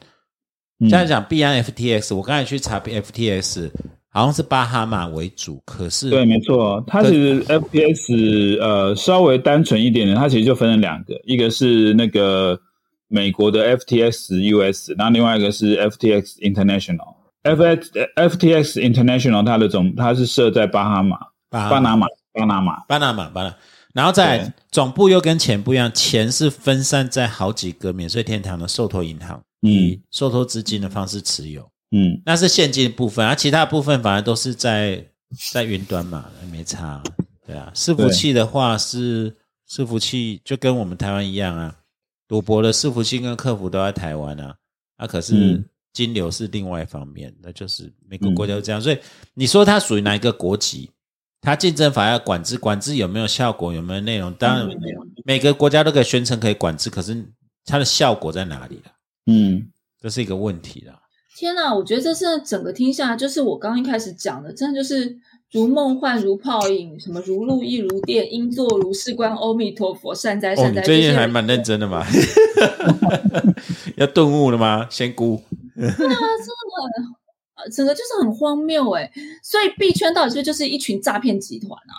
[0.79, 3.69] 现在讲币安 FTX，我刚才去查 FTX，
[4.09, 12.59] 好像是巴哈马为主，可是对，没错，它其实 FTX 呃稍微单纯一点的，它其实就分了两个，一个是那个
[13.07, 17.16] 美国的 FTX US，然后另外一个是 FTX International。
[17.43, 21.17] F X F T X International，它的总它是设在巴哈马、
[21.49, 23.55] 巴拿马、巴拿马、巴拿马、巴拿，
[23.93, 31.61] 然后在总部又跟钱不一样，钱是分散在好几个免税天堂的受托银行，以受托资金的方式持有，
[31.91, 35.01] 嗯，那是现金部分，而其他部分反而都是在
[35.51, 37.01] 在云端嘛，没差，
[37.45, 39.33] 对啊，伺服器的话是
[39.69, 41.73] 伺服器就跟我们台湾一样啊，
[42.27, 44.55] 赌博的伺服器跟客服都在台湾啊，
[44.97, 45.63] 啊可是。
[45.97, 48.99] 金流是另外一方面，那就是每个国家都这样，所以
[49.33, 50.91] 你说它属于哪一个国籍？
[51.41, 53.73] 它竞争法要管制，管制有没有效果？
[53.73, 54.31] 有没有内容？
[54.35, 54.69] 当然，
[55.25, 57.25] 每个国家都可以宣称可以管制，可是
[57.65, 58.79] 它的效果在哪里
[59.25, 59.67] 嗯，
[59.99, 60.93] 这是一个问题啦。
[61.35, 65.17] 天哪，我觉得这是整个听下来，就是我刚一开始讲的，真的就是
[65.51, 70.83] 如梦幻如泡影，什么如露亦如电，应作如是观，阿弥陀佛，善哉善哉。
[70.83, 72.05] 最近还蛮认真的嘛，
[73.97, 74.87] 要顿悟了吗？
[74.91, 75.41] 仙姑。
[75.77, 76.13] 对啊，真的
[77.55, 79.11] 很，整个就是很荒谬哎。
[79.43, 81.93] 所以币圈到底是不是就是一群诈骗集团啊？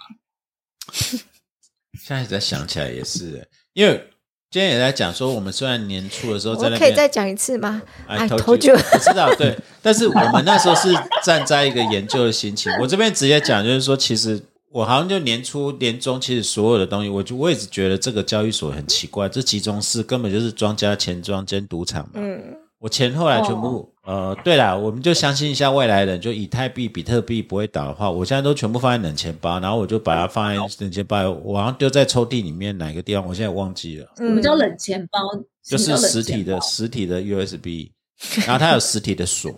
[2.00, 4.08] 现在在想起来也是，因为
[4.50, 7.82] 今天也在讲说，我们虽然年初的时候在那可以再讲一次吗？
[8.06, 9.58] 哎，投就我知道，对。
[9.82, 12.72] 但是我们那时候是站在一个研究的心情。
[12.80, 22.12] 我这边直接讲，就是说，其实我好像就年初年中，其实所有的东西，我就我一直觉得这个交易所很奇怪，这集中式根本就是庄家钱庄兼赌场嘛。
[22.14, 22.56] 嗯。
[22.80, 34.06] 我钱后来全部，呃，对了，我们就相信一下未来人，就以太币、比特币不会倒的话，我现在都全部放在冷钱包，然后我就把它放在冷钱包，我好像丢在抽屉里面哪个地方，我现在忘记了。
[34.16, 35.18] 什么叫冷钱包？
[35.64, 37.90] 就是实体的实体的 USB，
[38.46, 39.50] 然后它有实体的锁。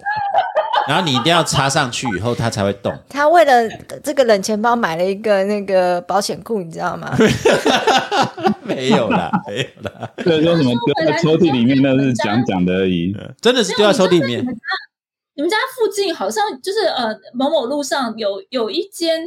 [0.89, 2.93] 然后你一定要插上去以后，它才会动。
[3.09, 3.69] 他为了
[4.03, 7.17] 这个冷钱包买了一个那个保险库，你知道吗？
[8.63, 10.11] 没有啦，没有啦。
[10.17, 13.15] 对，说什么丢在抽屉里面，那是讲讲的而已。
[13.41, 14.45] 真的是丢在抽屉里面。
[15.35, 19.23] 你们家附近好像就是呃某某路上有有一间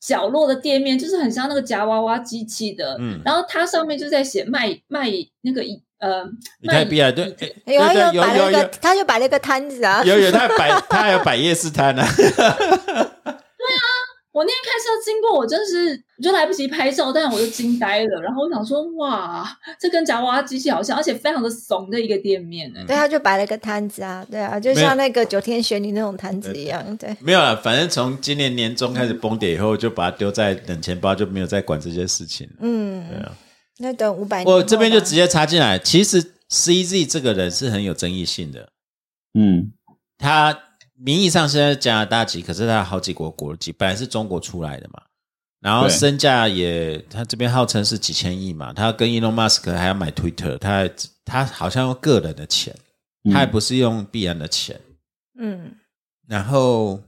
[0.00, 2.96] 角落的店面，就是很像那个夹娃娃机器的。
[3.00, 3.20] 嗯。
[3.24, 5.10] 然后它上面就在写卖卖
[5.42, 5.62] 那个
[5.98, 6.24] 呃，
[6.60, 7.24] 你太币啊，对，
[7.64, 12.04] 有有有摆了一个，他就摆了一个摊子啊，有有他摆， 他还有摆夜市摊呢。
[12.16, 12.24] 对
[13.74, 13.82] 啊，
[14.30, 18.20] 我那天开车经过，我真是就来不及拍照，但是我就惊呆了。
[18.20, 19.48] 然后我想说，哇，
[19.80, 22.80] 这跟夹娃娃机器好像，而且非常的怂的一个店面呢。
[22.86, 26.96] 对，他就摆了个摊子啊，对啊，就像那个九天玄女那种摊子一样。
[26.98, 32.46] 对，没有了，反正从今年年中开始崩跌以后，就把它丢在冷钱包，就没有再管这些事情。
[32.60, 33.32] 嗯，对啊。
[33.78, 35.78] 那等五百年，我这边就直接插进来。
[35.78, 38.70] 其实 CZ 这个人是很有争议性的，
[39.34, 39.72] 嗯，
[40.18, 40.58] 他
[40.94, 45.02] 名义上是在加拿大籍，可是他好几国国籍，本来是中国出来的嘛。
[45.60, 50.90] 然后身价也，他这边号称是几千亿嘛，他跟 Elon Musk 还要买 Twitter，他还
[51.24, 52.74] 他好像用个人的钱，
[53.24, 54.80] 嗯他也不是用必然的钱。
[55.40, 55.74] 嗯，
[56.28, 57.00] 然后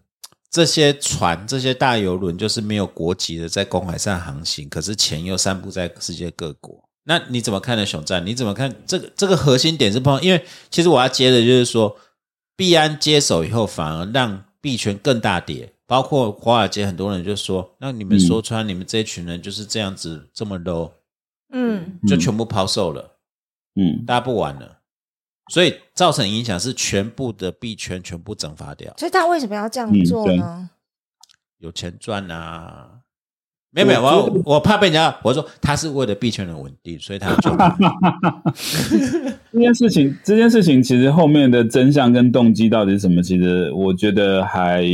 [0.51, 6.83] 这些船、这些大游轮就是没有国籍的，在公海上航行，可是钱又散布在世界各国。
[7.05, 8.25] 那你怎么看呢，熊战？
[8.27, 10.21] 你怎么看这个这个核心点是碰？
[10.23, 11.97] 因为其实我要接的就是说，
[12.57, 15.73] 币安接手以后，反而让币圈更大跌。
[15.87, 20.91] 包括华尔街很多人就说：“那你们说穿，你们这一群人就是这样子这么 low，
[21.51, 23.17] 嗯，就全部抛售了，
[23.75, 24.78] 嗯，大家不玩了。”
[25.49, 28.93] 所以造成影响是全部的币圈全部蒸发掉。
[28.97, 30.71] 所以他为什么要这样做呢？
[31.59, 32.89] 有钱赚啊！
[33.71, 37.55] 没有没有，我我怕被人家我说他是为了币圈的稳定，所以他要做。
[39.53, 44.85] 这件事情，这件事情其实后面的真相跟动机到底是什么，其实我觉得还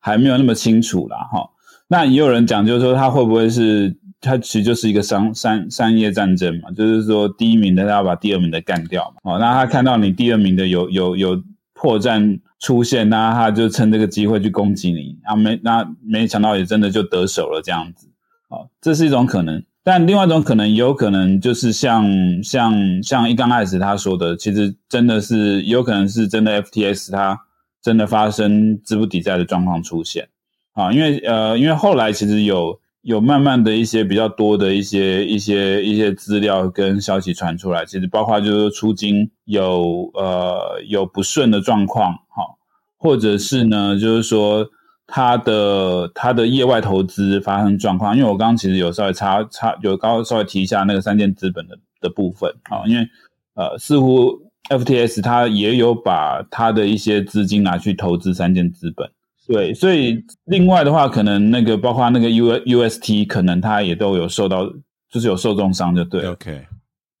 [0.00, 1.18] 还没有那么清楚啦。
[1.30, 1.50] 哈。
[1.88, 9.34] 那也有人讲，就是说他会不会是他其实就是一个商商商业战争嘛，就是说第一名的他要把第二名的干掉嘛。
[9.34, 11.42] 哦，那他看到你第二名的有有有
[11.74, 18.08] 破绽出现，那他就趁这个机会去攻击你啊，没那没想到也真的就得手了这样子。
[18.48, 19.62] 哦，这是一种可能。
[19.84, 22.04] 但另外一种可能，也有可能就是像
[22.42, 27.38] 像像一刚开始他说的，其实真的是有可能是真的 FTS 它
[27.80, 30.26] 真的发生资不抵债的状况出现
[30.72, 42.58] 啊，因为呃，因为后来其实有有慢慢的一些比较多的一些一些一些资料跟消息传出来，其实包括就是出金有呃有不顺的状况，好，
[42.98, 44.68] 或者是呢就是说。
[45.08, 53.08] 它的它的业外投资发生状况，因为我刚刚其实有稍微插插有刚稍微提一下那个三件资本的的部分啊，因为
[53.54, 54.32] 呃似乎
[54.68, 59.08] FTS 它也有把它的一些资金拿去投资三件资本，
[59.46, 64.66] 对，所以另外的话，可能那个包括那个 U UST 可能它也都有受到
[65.10, 66.26] 就是有受重伤，就对。
[66.26, 66.66] OK，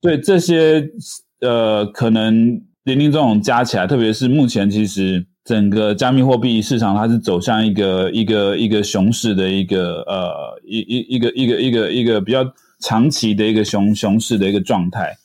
[0.00, 0.84] 对这些
[1.40, 12.44] 呃，可能零零总总加起来，特别是目前其实整个加密货币市场它是走向一个一个一个熊市的一个呃一一一个一个一个一个比较
[12.80, 15.16] 长期的一个熊熊市的一个状态。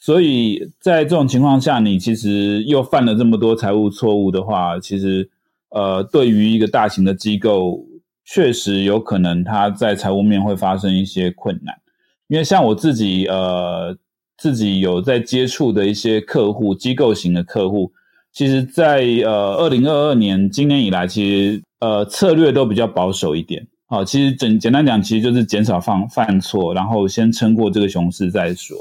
[0.00, 5.28] 所以在这种情况下，你其实又犯了这么多财务错误的话，其实
[5.70, 7.84] 呃，对于一个大型的机构，
[8.24, 11.74] 确实有可能它在财务面会发生一些困难。
[12.28, 13.96] 因为像我自己呃
[14.36, 17.90] 自己有在接触的一些客户，机构型的客户，
[18.32, 23.66] 其实在呃二零二二年今年以来，其实呃策略都比较保守一点。
[23.86, 28.76] 好、其实简简单讲，其实就是减少犯犯错，然后先撑过这个熊市再说。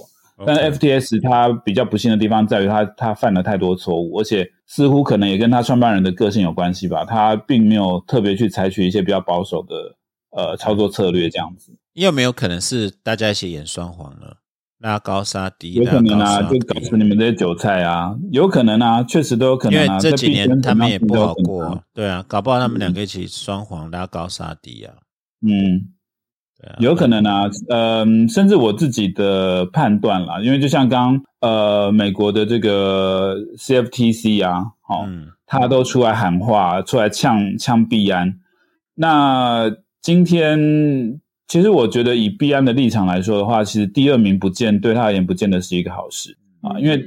[0.46, 9.76] 但是 FTS 它比较不幸的地方在于它它犯了太多错误，而且似乎可能也跟他创办人的个性有关系吧，他并没有特别去采取一些比较保守的
[10.32, 11.76] 呃操作策略这样子。
[11.94, 14.38] 有没有可能是大家一起演双簧了？
[14.80, 19.96] 拉高杀低，有可能啊，就搞死你们这些韭菜啊，有可能啊，确实都有可能啊。
[19.96, 24.94] 为这几年他们也不好过，对啊，搞不好他们两个一起双簧拉高杀低啊，
[25.42, 25.96] 嗯，
[26.60, 38.40] 对啊，有可能啊，嗯、甚至我自己的判断啦，因为就像刚呃美国的这个 CFTC 啊，哦，嗯他都出来喊话，出来呛呛币安。
[38.96, 47.02] 那今天其实我觉得以币安的立场来说的话，其实第二名不见对他而言不见得是一个好事啊，因为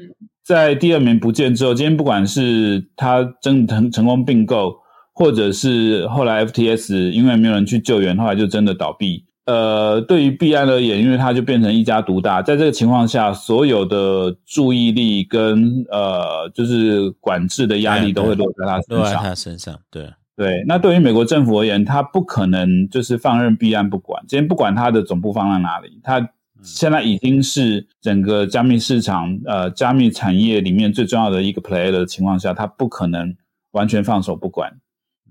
[0.44, 4.74] 在第二名不见之后，今天不管是他真的成成功并购，
[5.12, 9.24] 或者是后来 FTS 因为没有人去救援，后来就真的倒闭。
[9.50, 19.22] 呃，对于币安而言，因为它就变成一家独大，在这个情况下，所有的注意力跟呃，就是管制的压力都会落在他身落在上。
[19.24, 24.22] 他身上，对，对，那对于美国政府而言，他不可能就是放任币安不管。
[24.28, 26.30] 今天不管它的总部放在哪里，它
[26.62, 33.34] 现在已经是整个加密市场呃加密产业里面最重要的一个 player 的情况下，他不可能
[33.72, 34.70] 完全放手不管。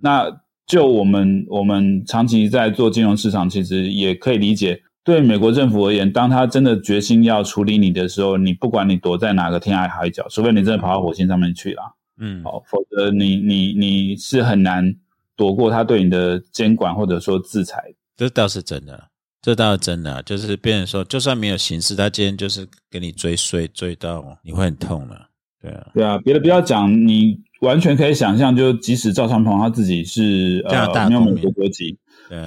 [0.02, 11.82] 那就我们我们长期在做金融市场，其实也可以理解，对美国政府而言，当他真的决心要处理你的时候，你不管你躲在哪个天涯海角，除非你真的跑到火星上面去了。
[12.22, 14.96] 嗯，好，否则你你你是很难
[15.36, 17.84] 躲过他对你的监管或者说制裁。
[18.16, 19.10] 这倒是真的，
[19.42, 31.98] 这倒是真的啊，就是别人说，就算没有刑事，他今天就是给你追税，追到你会很痛了，对啊，对啊，别的不要讲，你完全可以想象，就即使赵长鹏他自己是加拿大呃没有美国国籍，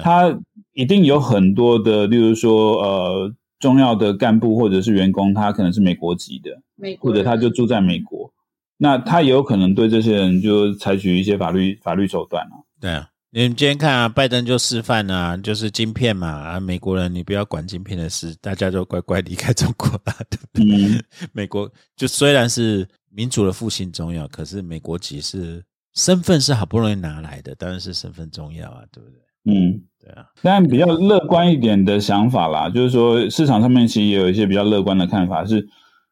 [0.01, 0.35] 他
[0.73, 8.33] 一定有很多的，例如说呃重要的干部或者是员工，他可能是美国籍的，美国或者他就住在美国，
[8.77, 12.65] 那他也有可能对这些人就采取一些法律法律手段啊。
[12.81, 20.65] 对啊，你们今天看啊，拜登就示范啊，就是晶片嘛啊，美国人你不要管晶片的事，大家都乖乖离开中国了，对不对？
[20.65, 22.85] 嗯， 美国就虽然是
[23.15, 29.19] 民主的复兴重要，可是美国籍是身份是好不容易拿来的，当然是身份重要啊，对不对？
[29.45, 35.67] 嗯，对啊，但比较乐观一点的想法啦，就是说市场上面其实也有一些比较乐观的看法，是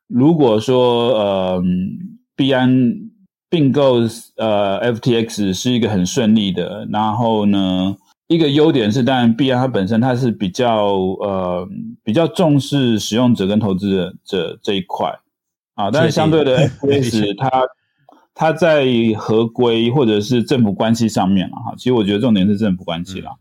[0.07, 1.63] 如果说呃
[2.35, 2.69] 币安
[3.49, 4.01] 并购
[4.35, 7.95] 呃 FTX 是一个很顺利的，然后呢，
[8.27, 11.67] 一个优点是，当然币安它本身它是比较呃
[12.03, 15.09] 比较重视使用者跟投资者这这一块
[15.75, 17.51] 啊，但是相对的确定 FTX 它
[18.33, 18.85] 它在
[19.17, 23.31] 合规或者是政府关系上面了哈，其实我觉得重点是政府关系啦。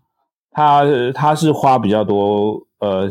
[0.50, 3.08] 它它是花比较多，呃，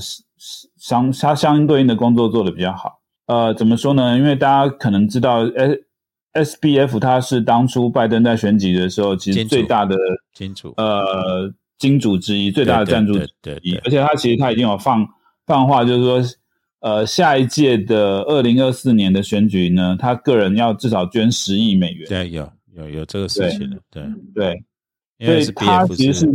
[0.77, 2.99] 相它相对应的工作做的比较好。
[3.27, 4.17] 呃，怎么说呢？
[4.17, 5.83] 因为大家可能知道，S
[6.33, 9.95] S B F 它是当初拜登在选举的时候，其实最大的
[10.33, 15.07] 金主呃金主之一，最大的赞助之一对对对对，而且它其实它已经有放
[15.45, 16.38] 放话，就是说，
[16.81, 22.07] 呃，下一届的二零二四年的选举呢，他个人要至少捐十亿美元。
[22.07, 24.03] 对有有有这个事情的，对，
[24.33, 24.63] 对，
[25.17, 26.27] 因为所以他其实是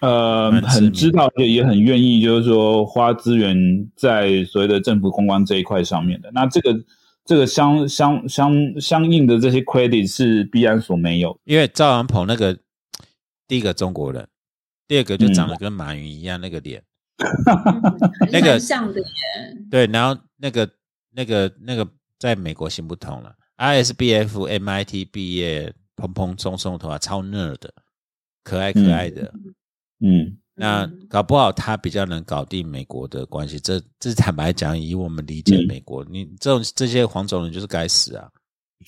[0.00, 3.56] 呃很知道，也很愿意，就是说花资源
[3.94, 6.30] 在所谓的政府公关这一块上面的。
[6.32, 6.76] 那这个
[7.24, 11.38] 这个相相相相应的这些 credit 是必然所没有。
[11.44, 12.58] 因为赵阳鹏那个
[13.46, 14.26] 第一个中国人，
[14.88, 16.82] 第二个就长得跟马云一样那个脸，
[18.32, 19.06] 那个蛮像的耶，
[19.70, 20.68] 对，然后那个
[21.12, 21.86] 那个那个
[22.18, 27.72] 在美国行不通了，ISBF MIT 毕业，蓬蓬松松的头发，超 nerd 的，
[28.42, 29.32] 可爱可爱的。
[30.00, 38.28] 嗯那搞不好他比较能搞定美国的关系，这这坦白讲，以我们理解嗯美国，你这种这些黄种人就是该死啊！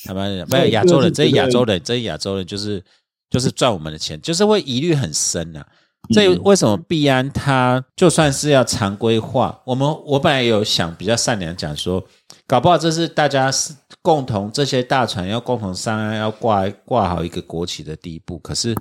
[0.05, 2.83] 坦白讲，不对是亚洲人，这亚洲人，这些亚洲人就是
[3.30, 5.66] 就是赚我们的钱，就是会疑虑很深啊。
[6.11, 6.40] 这嗯。
[6.44, 12.05] 为什么币安它就算是要常规化，我们我本来有想比较善良讲说，
[12.46, 18.38] 搞不好这是大家是共同这些大船要共同商量要挂挂好一个国旗的第一步。
[18.38, 18.74] 可是，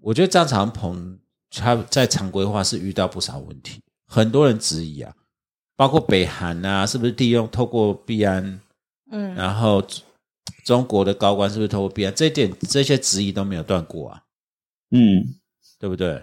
[0.00, 1.18] 我觉得张长鹏
[1.50, 5.12] 他在常规化是遇到不少问题，很多人质疑啊，
[5.76, 8.60] 包括北韩啊，是不是利用透过币安，
[9.10, 9.82] 嗯，然后
[10.64, 14.22] 中国的高官是不是透过币安，这一点这些质疑都没有断过啊，
[14.90, 15.34] 嗯，
[15.86, 16.20] 对不对？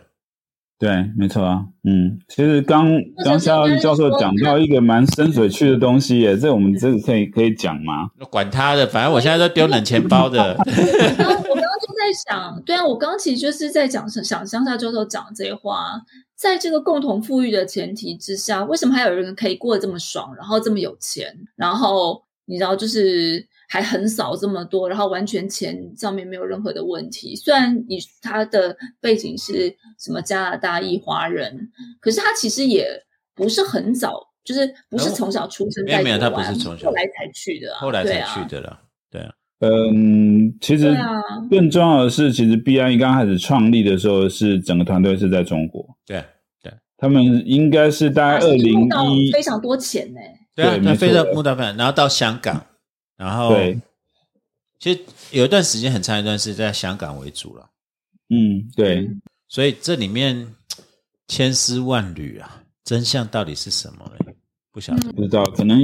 [0.78, 1.64] 对，没错啊。
[1.86, 2.86] 嗯，其实刚
[3.24, 8.10] 刚夏应该教授说讲到一个蛮深水区的东西耶，这我们这个可以可以讲吗？
[8.30, 10.54] 管他的，反正我现在都丢冷钱包的。
[10.58, 16.02] 我刚我刚刚就在想，对啊，我刚刚其实就是在讲想乡下教授讲这些话，
[16.36, 27.36] 在这个共同富裕的前提之下，为什么还有人可以过得这么爽，然后这么有钱，然后你知道就是还横扫这么多，然后完全钱上面没有任何的问题。
[27.36, 32.88] 虽然你他的背景是什么加拿大裔华人，可是他其实也
[33.36, 34.30] 不是很早。
[34.44, 38.78] 就是不是从小出生在没有没有他不是从小后来才去的啊、后来才去的了，
[39.10, 40.94] 对啊，嗯，其实
[41.50, 46.26] 更重要的是，其实 B I 刚开始创立的时候，是整个团队是在中国，对啊
[46.98, 50.20] 他们应该是大概二零募到一非常多钱呢、
[50.54, 52.66] 对啊，对没错那非常木大分，然后到香港，
[53.24, 53.80] 然后对，
[54.80, 55.00] 其实
[55.32, 57.70] 有一段时间很长一段是在香港为主了，
[58.30, 59.10] 嗯，对，
[59.48, 60.54] 所以这里面
[61.28, 64.34] 千丝万缕啊，真相到底是什么呢？
[64.74, 65.14] 不晓得。
[65.14, 65.80] 不知道，可能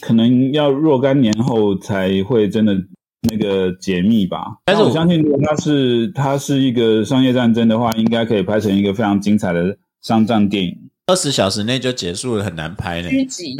[0.00, 2.74] 可能要若干年后才会真的
[3.20, 4.58] 那个解密吧。
[4.64, 10.89] 但是我我相信，如果它是它是一个商业战争的话，应该可以拍成一个非常精彩的商战电影。
[11.10, 13.56] 二十小时内就结束了，很难拍呢，狙击，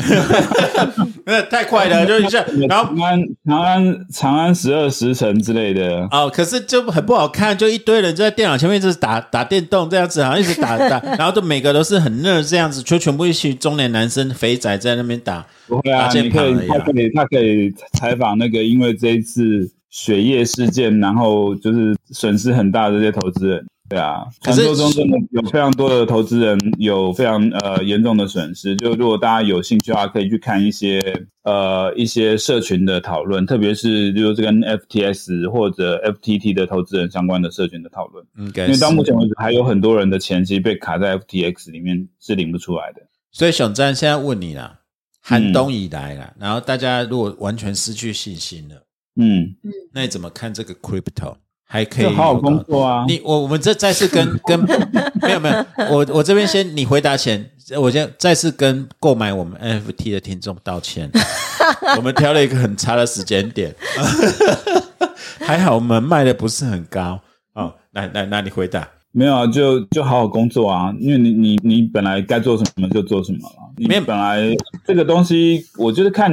[1.27, 23.67] 那太快了，就一下， 然后长安长安长安十二时辰之类的，哦，可是就很不好看，就一堆人就在电脑前面一直打打电动这样子，好像一直打 打，然后就每个都是很热这样子，就全部一群中年男生肥仔在那边打，不会啊，打键你可以他可以他可以采访那个因为这一次血液事件，然后就是损失很大的这些投资人。
[23.91, 28.77] 对啊，传说中真的有非常多的投资人有非常呃严重的损失。
[28.77, 31.03] 就如果大家有兴趣的话，可以去看一些
[31.43, 38.25] 呃一些社群的讨论，特别是就是跟 FTS 或者 FTT 的投资人相关的社群的讨论。
[38.39, 38.93] 应该是因为到。
[38.93, 43.03] 目前为止，还有很多人的钱其实被卡在 FTX 里面是领不出来的。
[43.33, 44.81] 所以熊战现在问你啦，
[45.21, 48.87] 寒冬以来啦，然后大家如果完全失去信心了，
[49.17, 49.57] 嗯，
[49.93, 51.35] 那你怎么看这个 crypto
[51.73, 53.05] 还可以好好工作啊。
[53.07, 54.59] 你我我们这再次跟 跟
[55.23, 57.49] 没有没有，我我这边先你回答前，
[57.79, 61.09] 我先再次跟购买我们 NFT 的听众道歉，
[61.97, 63.73] 我们挑了一个很差的时间点，
[65.39, 67.21] 还好我们卖的不是很高
[67.55, 67.73] 哦。
[67.93, 68.89] 来来，那你回答。
[69.13, 73.55] 没有啊，就就好好工作啊，因为你你你本来该做什么就做什么了。
[73.77, 76.33] 你没有本来这个东西，我就是看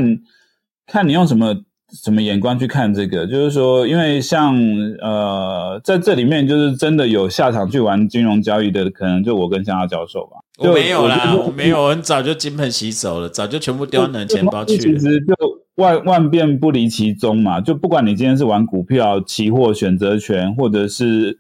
[0.88, 1.56] 看你用什么
[1.94, 4.56] 什么眼光去看这个，就是说，因为像
[5.02, 10.38] 呃，在这里面就是真的有下场去玩金融交易的，可能就我跟向亚教授吧。
[10.62, 14.80] 就我没有啦，我没有，我很早就金盆洗手了，早就全部丢到你的钱包去了。
[14.80, 15.34] 其实就
[15.76, 21.40] 万万变不离其宗嘛，就不管你今天是玩股票、期货、选择权，或者是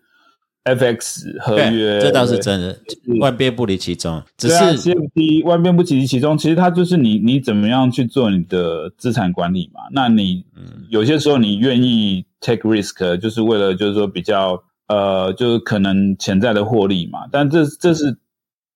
[0.75, 2.77] FX 合约，对，这倒是真的，
[3.19, 4.21] 万变不离其宗。
[4.37, 9.81] 只对啊是，CFD 万变不离其宗，其实它就是你你怎么样去做你的资产管理嘛。
[9.93, 17.19] 那你嗯有些时候你愿意 take risk，就是为了就是说比较呃，就是可能潜在的获利嘛。
[17.31, 18.11] 但这这是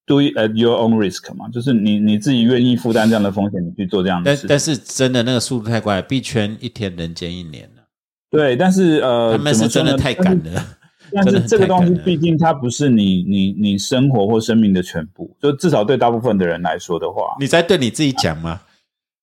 [0.05, 4.47] do it at your own risk 嘛，就是你你自己愿意负担这样的风险，你去做这样的事。
[4.47, 7.83] 但但是真的那个速度太快，币圈一天人间一年了，
[8.29, 10.37] 对，但是呃，他们是真的太赶。
[10.53, 10.65] 了。
[11.13, 18.61] 但是这个东西毕竟它不是你你你生活或生命的全部，就至少对大部分的人来说的话，你在对你自己讲吗？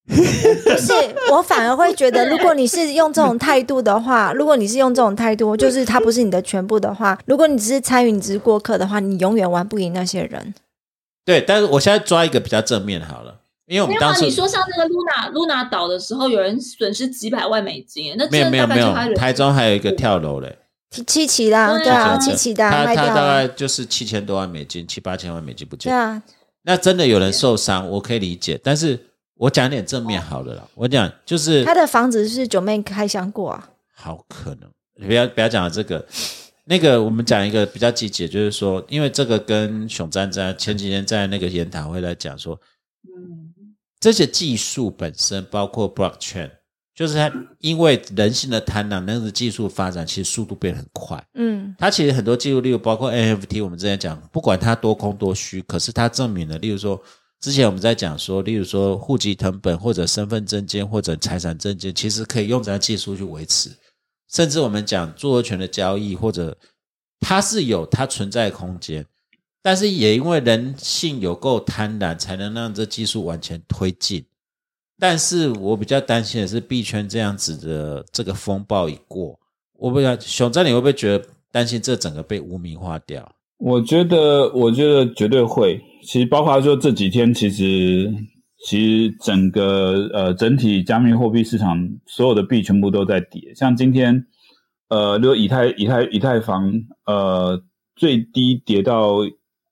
[0.07, 0.93] 不是，
[1.33, 10.55] 我反而会觉得，如果你是用这种态度的话， 如果你是用这种态度，就是它不是你的全部的话，如果你只是参与，你只是过客的话，你永远玩不赢那些人。
[11.27, 20.57] 对，但是我现在抓一个比较正面好了，因为我没有啊，们当时你说像那个 Luna Luna 岛的时候，有人损失几百万美金，那没有没有没有台中还有一个跳楼嘞，
[20.91, 25.91] 七七期啦，对对啊，对七期的啊他他大概就是七千多万美金，七八千万美金不见。
[25.91, 26.23] 对啊，
[26.63, 28.99] 那真的有人受伤，我可以理解，但是
[29.35, 30.65] 我讲点正面好了啦。
[30.75, 36.05] 我讲就是他的房子是九妹开箱过啊，好可能，不要不要讲这个，
[36.65, 42.59] 那个我们讲一个比较积极，就是说，因为这个跟熊詹在前几天在那个研讨会来讲说，
[43.05, 43.53] 嗯，
[44.01, 46.51] 这些技术本身包括 blockchain，
[46.99, 51.25] 就是它因为人性的贪婪，那个技术发展其实速度变得很快。
[51.35, 57.01] 嗯它其实很多技术，例如包括 NFT，我们之前讲，不管它多空多虚，可是它证明了，例如说，
[57.41, 63.71] 之前我们在讲说，例如说户籍成本或者身份证件或者财产证件，其实可以用这样技术去维持。
[64.29, 66.59] 甚至我们讲著作权的交易，或者
[67.21, 69.07] 它是有它存在的空间，
[69.63, 74.25] 但是也因为人性有够贪婪，才能让这技术往前推进。
[74.99, 79.39] 但是我比较担心的是，币圈这样子的这个风暴一过，
[79.79, 83.31] 我不知道熊仔你会不会觉得担心这整个被污名化掉？
[83.59, 85.81] 我觉得，我觉得绝对会。
[86.03, 88.13] 其实包括说这几天，其实
[88.65, 91.77] 其实整个呃整体加密货币市场
[92.07, 93.53] 所有的币全部都在跌。
[93.55, 94.27] 像今天，
[94.89, 96.73] 呃，如果以太以太以太坊
[97.05, 97.61] 呃
[97.97, 99.19] 最低跌到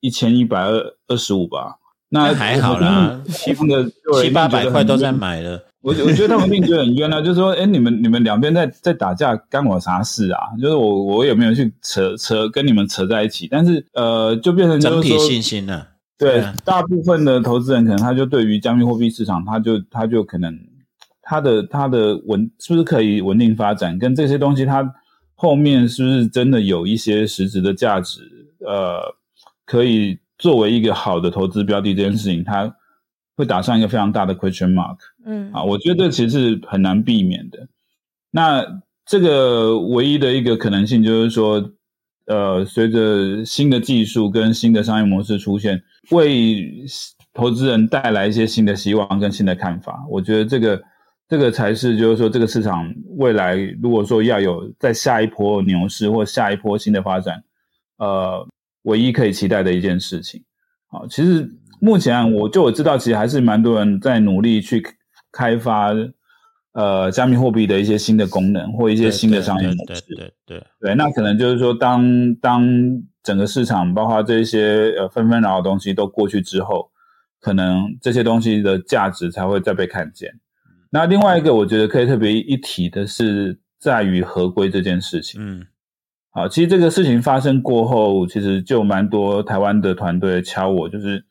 [0.01, 1.77] 一千一百二二十五吧，
[2.09, 3.91] 那那还好啦七的
[4.23, 5.11] 七八百块都在。
[5.11, 10.41] 买了，我我觉得他们一定觉得很冤啊， 就是说，哎，你们你们两边在在打架，干我啥事啊？
[10.61, 13.49] 就是我我有没有去扯扯跟你们扯在一起？
[13.51, 15.89] 但是呃，就变成整体信心了、
[16.19, 20.55] 对对啊大部分的投资人可能他就对于加密货币市场，他就他就可能
[21.23, 24.87] 他的他的稳是不是可以稳定发展，跟这些东西它
[25.35, 28.21] 后面是不是真的有一些实质的价值？
[28.67, 29.01] 呃，
[29.65, 32.75] 可以作为一个好的投资标的这件事情，它
[33.37, 34.97] 会打上一个非常大的 question mark。
[35.25, 37.69] 嗯啊，我觉得这其实是很难避免的。
[38.31, 38.65] 那
[39.05, 41.71] 这个唯一的一个可能性就是说，
[42.27, 46.85] 呃，随着新的技术跟新的商业模式出现，为
[47.33, 50.05] 投资人带来一些新的希望跟新的看法。
[50.11, 50.83] 我觉得这个
[51.29, 57.43] 这个才是就是说这个市场未来如果说要有在下一波牛市或下一波新的发展，
[57.99, 58.47] 呃，
[58.87, 60.43] 唯一可以期待的一件事情。
[60.89, 61.49] 好，其实
[61.81, 64.83] 目前我就我知道，其实还是蛮多人在努力去
[65.31, 65.93] 开发
[66.73, 70.03] 呃加密货币的一些新的功能或一些新的商业模式。
[70.03, 72.67] 对对对对对，那可能就是说当，当
[73.23, 76.91] 整个市场包括这些呃纷纷扰扰的东西都过去之后，
[77.41, 80.33] 可能这些东西的价值才会再被看见。
[80.91, 85.41] 那另外一个，我觉得可以特别一提的是，在于合规这件事情。
[85.45, 85.67] 嗯
[86.37, 91.25] 好，其实这个事情发生过后，其实就蛮多台湾的团队敲我，就是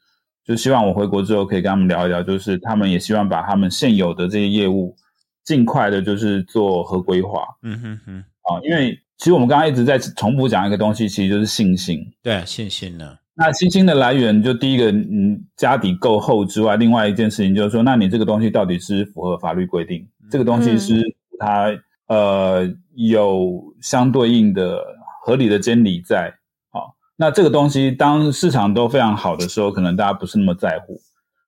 [0.44, 4.96] 就希望我回国之后可以跟他们聊一聊，就是他们也希望把他们现有的这些业务
[5.44, 8.58] 尽快的，就是做合规化嗯哼哼，啊。
[8.64, 12.04] 因为其实我们刚刚一直在重复讲一个东西，其实就是信心。
[12.24, 21.00] 对信心呢，那信心的来源，就第一个，嗯，家底够厚之外，另外一件事情就是说，那你这个东西到底是符合法律规定，这个东西是
[21.38, 21.72] 它
[22.08, 24.80] 呃有相对应的
[25.26, 26.36] 合理的监理在。
[26.72, 30.98] 好，那这个东西当市场都非常好的时候，可能大家不是那么在乎；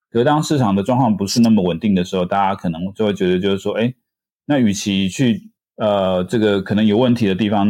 [0.09, 3.93] 可是当市场的状况不是那么稳定的时候，大家可能就会觉得就是说，哎，
[4.47, 7.67] 那与其去呃这个可能有问题的地方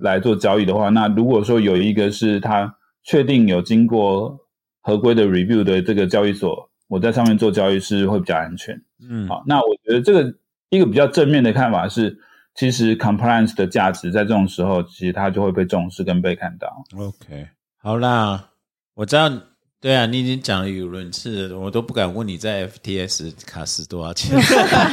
[0.00, 2.74] 来做交易的话，那如果说有一个是他
[3.04, 4.36] 确定有经过
[4.82, 8.74] 合规的 review 的这个交易所，我在上面做交易是会比较安全。
[9.08, 10.34] 嗯，好，那我觉得这个
[10.70, 12.18] 一个比较正面的看法是，
[12.54, 16.68] 其实 compliance 的价值在这种时候，其实它就会被重视跟被看到。
[16.96, 17.48] OK，
[17.82, 18.50] 好啦，
[18.94, 19.30] 我知道，
[19.80, 24.38] 对啊，你已经讲了语无伦次了，我都不敢问你在 FTS 卡死多少钱。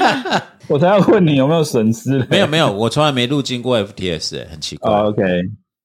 [0.67, 2.27] 我才要问你有没有损失嘞？
[2.29, 4.91] 没有没有，我从来没入境过 FTS，、欸、很奇怪。
[4.91, 5.23] 哦 OK，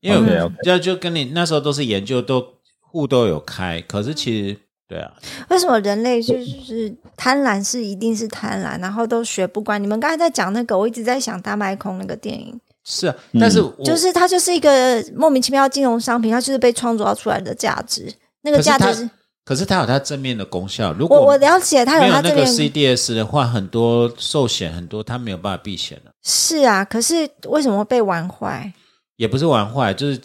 [0.01, 2.45] 因为 OK，OK 就就跟你那时候都是研究，都
[2.81, 4.57] 户都有开，可是其实
[4.89, 5.13] 对啊，
[5.49, 9.79] 为什么人类就是贪婪是一定是贪婪，然后都学不乖？
[9.79, 19.11] 你们刚才在讲那个，我一直在想大麦空那个电影，是啊，但是我、就是它就是一个莫名其妙的金融商品，它就是被创造出来的价值，那个价值是
[19.45, 20.93] 可是它有它正面的功效。
[20.93, 28.73] 如果我我了解，它有那个有它这边 CDS 的话，很多寿险很多它没有办法避险的，是啊，可是为什么会被玩坏？
[29.17, 30.21] 也不是玩坏，就是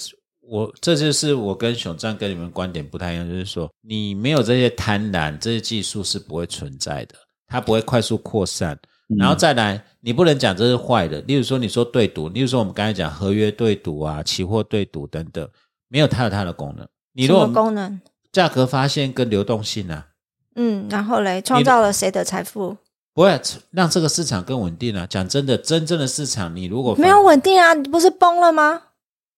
[0.52, 7.16] 我这就是我跟熊战跟你们观点不太一样，就是说你没有这些贪婪，这些技术是不会存在的，
[7.48, 8.78] 它不会快速扩散。
[9.18, 11.22] 然后再来，你不能讲这是坏的。
[11.22, 15.48] 例如说，你说对赌，例如说我们刚才讲合约对赌啊、期货对赌等等，
[15.88, 16.86] 没有它有它的功能。
[17.14, 18.02] 你什么如果功能？
[18.34, 20.08] 价格发现跟流动性啊，
[20.56, 22.76] 嗯，然后嘞，创造了谁的财富？
[23.14, 23.42] 不会
[23.72, 25.08] 让这个市场更稳定啊。
[25.10, 28.82] 讲真的，真正的市场，你如果没有稳定啊，你不是崩了吗？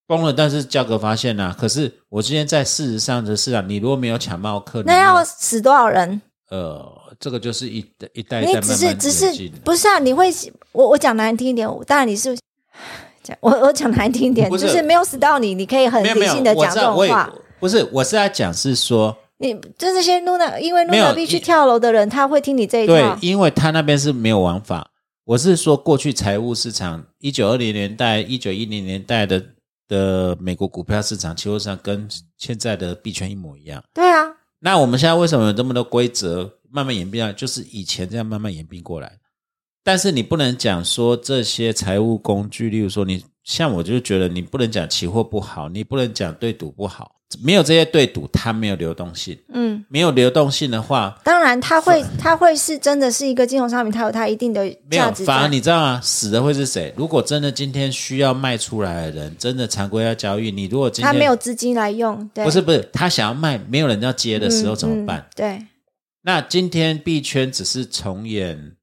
[0.05, 6.21] 崩了，但是价格发现啊，可是我今天在事实上的市场，你如果没有抢茂克，那要死多少人？
[6.49, 6.85] 呃，
[7.19, 9.99] 这个就是一代一代一你只代慢慢是只是不是啊？
[9.99, 10.29] 你会
[10.71, 12.37] 我我讲难听一点，当然你是
[13.23, 17.33] 讲我我讲难听一点，就是是没有死到你，你可以很理性的，讲这种话。
[17.59, 23.17] 不是，我是在讲是说，你就是些露娜，因为露娜必须跳楼的人，他会听你这一对套，。
[23.21, 24.91] 因为他那边是没有玩法。
[25.23, 29.41] 我是说，过去财务市场，一九二零年代、一九一零年代的
[29.93, 33.83] 的美国股票市场、期货市场，跟现在的币圈一模一样。
[33.93, 34.25] 对啊，
[34.59, 37.31] 那我们现在为什么有这么多规则慢慢演变啊？
[37.31, 39.19] 就是以前这样慢慢演变过来。
[39.83, 55.47] 但是你不能讲说这些财务工具，例如说你像我就觉得你不能讲期货不好，你不能讲对赌不好，没有这些对赌，它没有流动性，嗯，没有流动性的话，当然它会它会是真的是一个金融商品，它有它一定的没有价，值反而。
[55.47, 56.01] 你知道吗？
[56.03, 56.93] 死的会是谁？
[56.97, 65.19] 如果真的今天需要卖出来的人，真的常规要交易，你如果今天他没有资金来用，对，不是不是，他想要卖，没有人要接的时候嗯怎么办？
[65.19, 65.65] 嗯对，
[66.23, 68.75] 那今天币圈只是重演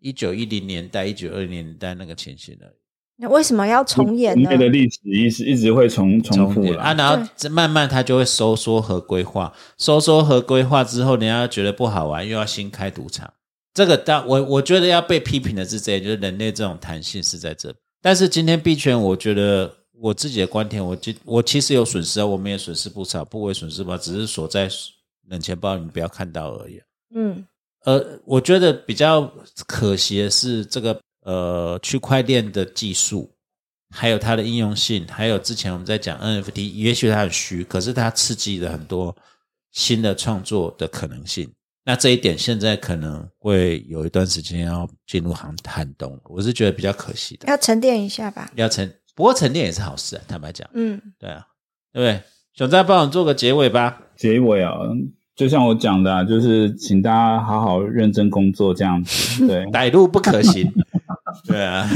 [0.00, 2.74] 一九一零年代、一九二零年代那个情形而已，
[3.18, 4.50] 那为什么要重演呢？
[4.50, 13.32] 人类的历史一直一直会重重复啊，然后这慢慢它就会收缩和规划，收缩和规划之后，人家觉得不好玩，又要新开赌场。
[13.72, 17.74] 这个当我我觉得要被批评的是这一，就是人类这种弹性是在这。
[18.02, 24.68] 但是今天币圈，我觉得我自己的观点，我就我其实有损失啊，我们也损失不少，不为损失吧，只是锁在
[25.28, 26.80] 冷钱包，你们不要看到而已。
[27.14, 27.44] 嗯，
[27.84, 29.32] 呃，我觉得比较
[29.66, 33.28] 可惜的是这个呃区块链的技术，
[33.90, 39.14] 还有它的应用性，还有之前我们在讲 NFT，也许它很虚，可是它刺激了很多
[39.72, 41.50] 新的创作的可能性。
[41.84, 47.48] 那这一点现在可能会有一段时间要进入寒寒冬，我是觉得比较可惜的。
[47.48, 48.50] 要沉淀一下吧。
[48.54, 51.46] 要沉，不过沉淀也是好事啊，坦白讲，嗯，对啊，
[51.92, 52.22] 对不对？
[52.54, 54.00] 熊再帮我做个结尾吧。
[54.16, 54.72] 结尾啊，
[55.36, 59.46] 就像我讲的、啊，就是请大家好好认真工作这样子。
[59.46, 60.72] 对， 歹路不可行，
[61.46, 61.88] 对啊，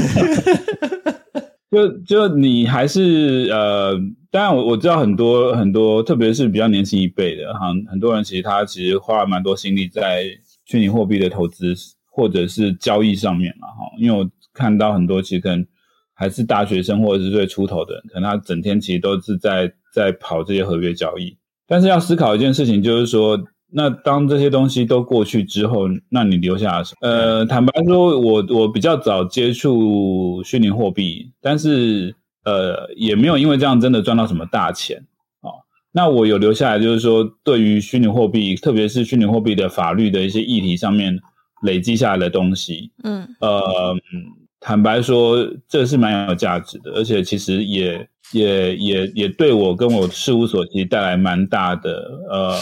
[1.71, 3.93] 就就你还是呃，
[4.29, 10.25] 当然我我知道很多很多，特别是比较年轻一辈的哈，很多人其实他其实花了蛮多心力在
[10.65, 11.73] 虚拟货币的投资
[12.09, 15.65] 或者是交易上面嘛哈，因为我看到很多其实可能
[16.13, 21.37] 还是大学生或者是最出头的人，可能他整天其实都是在在跑这些合约交易，
[21.67, 23.41] 但是要思考一件事情，就是说。
[23.73, 27.07] 那当这些东西都过去之后，那你留下了什么？
[27.07, 34.97] 呃，坦白说，我我比较早接触虚拟货币，但是呃，也没有因为这样真的赚到什么大钱
[35.41, 35.53] 哦。
[35.91, 41.17] 那我有留下来，就是说对于虚拟货币，特别是虚拟货币的法律的一些议题上面
[41.63, 43.95] 累积下来的东西，嗯呃，
[44.61, 52.55] 坦白说，这是蛮有价值的，而且其实也也也也对我跟我事务所其实带来蛮大的呃，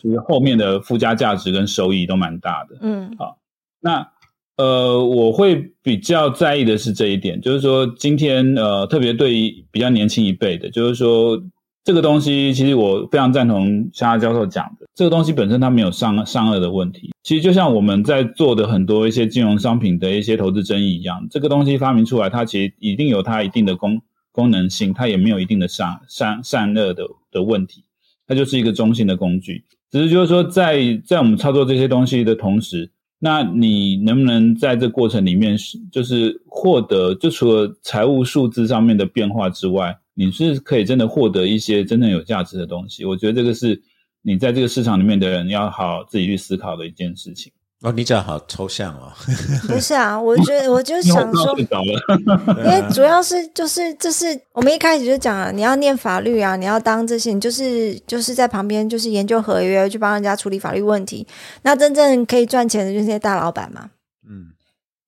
[0.00, 2.76] 就是后面的附加价值跟收益都蛮大的。
[2.82, 3.38] 嗯好
[3.80, 4.06] 那
[4.58, 11.42] 呃，我会比较在意的是这一点，就是说今天呃，特别对于比较年轻一辈的，就是说
[11.86, 17.12] 这个东西其实我非常赞同夏教授讲的，这个东西本身它没有上上颚的问题。
[17.22, 24.02] 其实就像我们在做的很多一些金融商品的一些投资争议一样，这个东西发明出来，它其实一定有它一定的功
[24.32, 27.84] 功能性，它也没有一定的善善善恶的的问题，
[28.26, 29.62] 它就是一个中性的工具。
[29.88, 32.90] 只是就是说，在在我们操作这些东西的同时，
[33.20, 39.96] 那你能不能在这过程里面是就是获得，就除了财务数字上面的变化之外？
[40.18, 43.80] 你是可以真的获得一些真正有价值的东西，我觉得这个是
[44.22, 47.52] 你在这个市场里面的人要好自己去思考的一件事情。
[47.82, 49.12] 哦，你讲好抽象哦。
[49.68, 61.26] 不是啊，我觉得我就想说，因为主要是就是就是我们一开始就讲了，你要念法律啊，你要当这些，你就是就是在旁边就是研究合约，去帮人家处理法律问题。
[61.62, 63.90] 那真正可以赚钱的就是那些大老板嘛。
[64.26, 64.55] 嗯。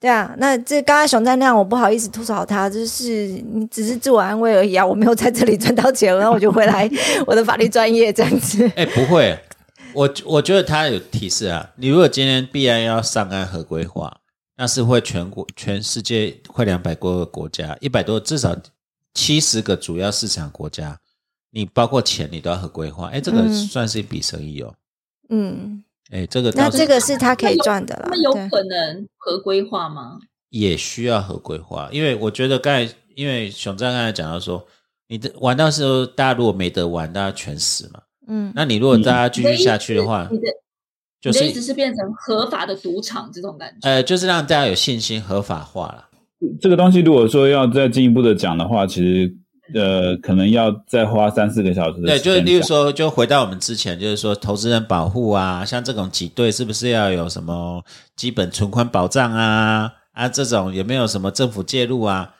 [0.01, 6.89] 对啊，那这刚刚熊在那样，我不好意思吐槽他，就是你只是自我安慰而已啊，我没有在这里赚到钱，然后我就回来
[7.27, 8.65] 我的法律专业这样子。
[8.77, 9.37] 哎，不会，
[9.93, 14.20] 我我觉得他有提示啊，你如果今天必然要上岸合规化，
[14.57, 18.57] 那是会全国全世界快两百多个国家，一百多至少
[19.15, 20.97] 七十个主要市场国家，
[21.51, 24.73] 你包括钱你都要合规化，哎，这个算是一笔生意哦。
[25.31, 25.83] 嗯。
[26.10, 28.09] 哎，这个那这个是他可以赚的了。
[28.10, 30.18] 那有可能合规化吗？
[30.51, 34.66] 也需要合规化，因为我觉得刚才因为熊战刚才讲到说，
[35.09, 38.01] 你的玩到时候大家如果没得玩，大家全死嘛。
[38.26, 40.44] 嗯，那你如果大家继续下去的话，你的
[41.20, 43.89] 就是一直是变成合法的赌场这种感觉。
[43.89, 46.09] 呃，就是让大家有信心合法化了。
[46.60, 49.36] 这个东西如果说要再进一步的讲的话，其实。
[49.74, 52.01] 呃，可能要再花三四个小时。
[52.03, 57.85] 对，就是例如说，就回到我们之前，就是说，投资人保护啊，像这种挤兑，是不是要有什么
[58.16, 59.93] 基本存款保障啊？
[60.12, 62.35] 啊，这种有没有什么政府介入啊？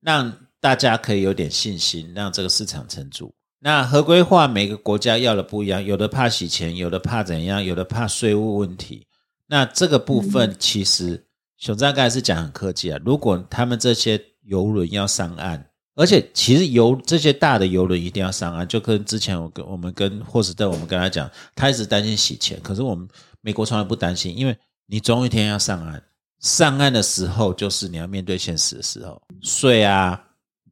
[0.00, 3.32] 让大家可以有点信心，让这个市场撑住。
[3.60, 9.06] 那合规化，每个国家要的不一样，有的怕洗钱，有的怕怎样，有的怕税务问题。
[9.46, 11.24] 那这个部分，其实
[11.58, 12.98] 熊章刚才是讲很客气啊。
[13.04, 23.06] 如果他们这些游轮要上岸，而且其实游这些大的游轮一定要上岸，就跟之前我跟我们跟霍斯特我们跟他讲，他一直担心洗钱，可是我们
[23.40, 24.56] 美国从来不担心，因为
[24.86, 26.02] 你总有一天要上岸，
[26.40, 30.18] 上岸的时候就是你要面对现实的时候，税啊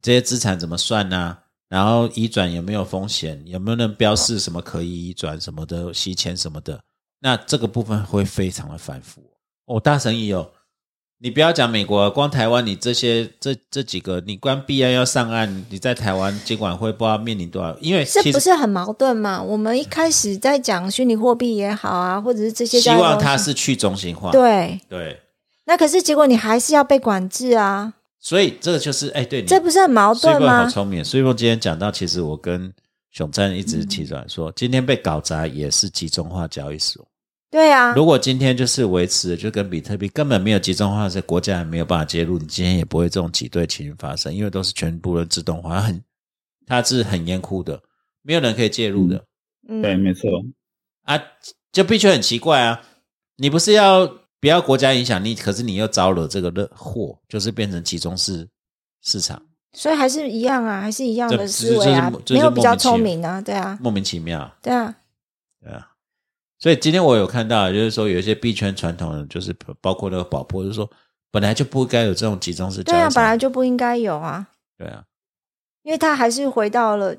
[0.01, 1.37] 这些资产怎么算呢？
[1.69, 3.41] 然后移转有没有风险？
[3.45, 6.81] 有没有人标示什么可以移转什么的洗钱什么的？
[7.19, 9.21] 那这个部分会非常的繁复
[9.67, 10.51] 哦，大生意哦。
[11.23, 19.39] 你不要讲美国，光台湾，你这些这这几个，你关币安要上岸，你在台湾监管会不知道面临多少，因为这不是很矛盾吗？
[19.39, 25.19] 我们一开始在讲虚拟货币也好啊，或者是这些，希望它是去中心化，对对。
[25.65, 30.63] 那可是结果你还是要被管制啊，所以这个就是哎，对，这不是很矛盾吗？
[30.63, 32.73] 好聪明，所以我今天讲到，其实我跟
[33.11, 37.05] 熊赞一直提出来说，今天被搞砸也是集中化交易所。
[37.51, 46.01] 对啊，如果今天就是维持，就跟比特币根本没有集中化，是国家也没有办法介入，你今天也不会这种挤兑情形发生，因为都是全部的自动化，很
[46.65, 47.77] 它是很严酷的，
[48.21, 49.21] 没有人可以介入的。
[49.67, 50.29] 对，没错。
[51.03, 51.21] 啊，
[51.73, 52.81] 就必须很奇怪啊，
[53.35, 54.07] 你不是要
[54.39, 58.47] 不要国家影响力，可是你又招惹这个热货，就是变成集中式
[59.01, 59.41] 市场，
[59.73, 64.95] 所以还是一样啊，还是一样的思维啊，没有比较聪明啊，对啊，莫名其妙，对啊，
[65.61, 65.89] 对啊。
[66.61, 69.51] 所以今天我有看到，就是说有一些币圈传统的，就是
[69.81, 70.87] 包括那个宝珀，就是说
[71.31, 72.95] 本来就不该有这种集中式交易。
[72.95, 74.47] 对啊，本来就不应该有啊。
[74.77, 75.03] 对啊，
[75.81, 77.15] 因为他还是回到了，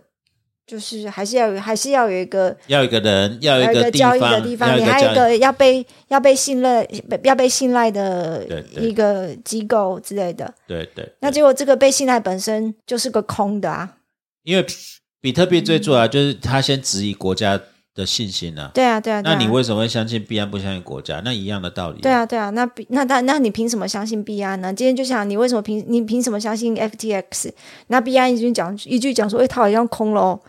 [0.65, 6.89] 就是还是要有，还是要有一个，要一个人，要一个交易的地方，你还有一个要被要被信任、
[7.25, 8.47] 要被信赖的
[8.77, 10.55] 一个机构之类的。
[10.69, 11.13] 对对。
[11.19, 13.97] 那结果这个被信赖本身就是个空的啊。
[14.45, 14.65] 因为
[15.21, 17.61] 比特币最主要就是他先质疑国家。
[17.95, 18.71] 的信心呢？
[18.73, 19.21] 对啊，对啊。
[19.23, 21.21] 那你为什么会相信币安，不相信国家？
[21.25, 22.01] 那一样的道理。
[22.01, 22.51] 对啊，对啊。
[22.51, 24.73] 那那那那你凭什么相信币安呢？
[24.73, 27.53] 今天就想你为什么凭你凭什么相信 FTX？
[27.89, 30.41] 那币安已经讲一句讲说，哎，它好像空喽，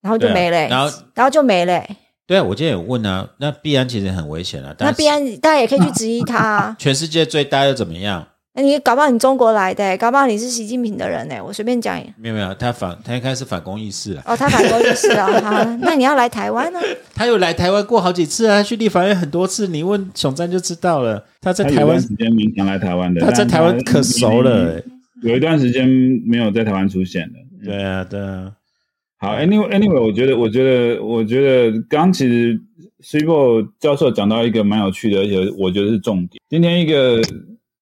[0.00, 1.84] 然后就没了，然后然后就没了。
[2.26, 4.74] 对啊，我今天有问啊，那币安其实很危险啊。
[4.80, 6.74] 那币安大家也可以去质疑它。
[6.80, 8.26] 全世界最大又怎么样？
[8.62, 11.34] 你搞不好你中国来的，搞不好你是习近平的人呢。
[11.44, 12.02] 我随便讲。
[12.16, 14.22] 没有没有，他反他应该是反攻意识啊。
[14.26, 15.26] 哦，他反攻意识啊。
[15.40, 16.80] 好，那你要来台湾呢？
[17.14, 19.68] 他有来台湾过好几次啊，他去立法院很多次。
[19.68, 21.22] 你问熊赞就知道了。
[21.42, 23.20] 他在台湾时间蛮常来台湾的。
[23.20, 24.80] 他在台湾可熟了。
[25.22, 25.86] 有一段时间
[26.26, 27.34] 没有在台湾出现了。
[27.62, 28.52] 对啊，对啊。
[29.18, 32.58] 好，anyway anyway，我觉得我觉得我觉得刚其实
[33.02, 36.40] s i b o 教授讲到一个蛮有趣的，而且我觉得是重点。
[36.48, 37.20] 今天一个。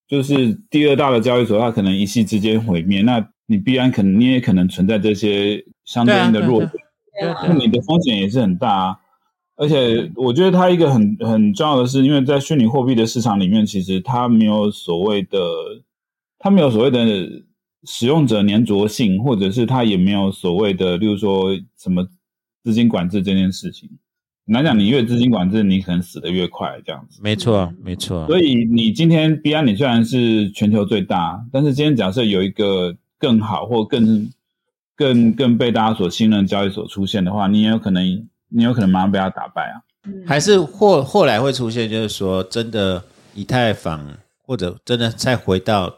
[0.07, 6.73] 就是第二大的交易所，它可能一夕之间毁灭，那你必然可能你也可能存在这些相对应的弱点。
[7.47, 8.97] 那你的风险也是很大啊。
[9.57, 15.39] 而且我觉得它一个很很重要的是，因为在虚拟货币的市场里面，其实它没有所谓的，
[16.39, 16.99] 它没有所谓的
[17.85, 22.05] 使用者粘着性，或者是它也没有所谓的，例如说什么
[22.65, 23.89] 资金管制这件事情。
[24.47, 27.19] 来讲，你越资金管制，你可能死得越快，这样子。
[27.23, 28.27] 没错，没错。
[28.27, 34.31] 所以你今天币安，你虽然是全球最大，但是今天假设有一个更好或更
[34.95, 39.81] 更更被大家所信任的交易所出现的话，你也有可能，你有可能马上被他打败啊。
[40.27, 43.03] 还是后后来会出现，就是说真的
[43.35, 44.07] 以太坊
[44.43, 45.97] 或者真的再回到，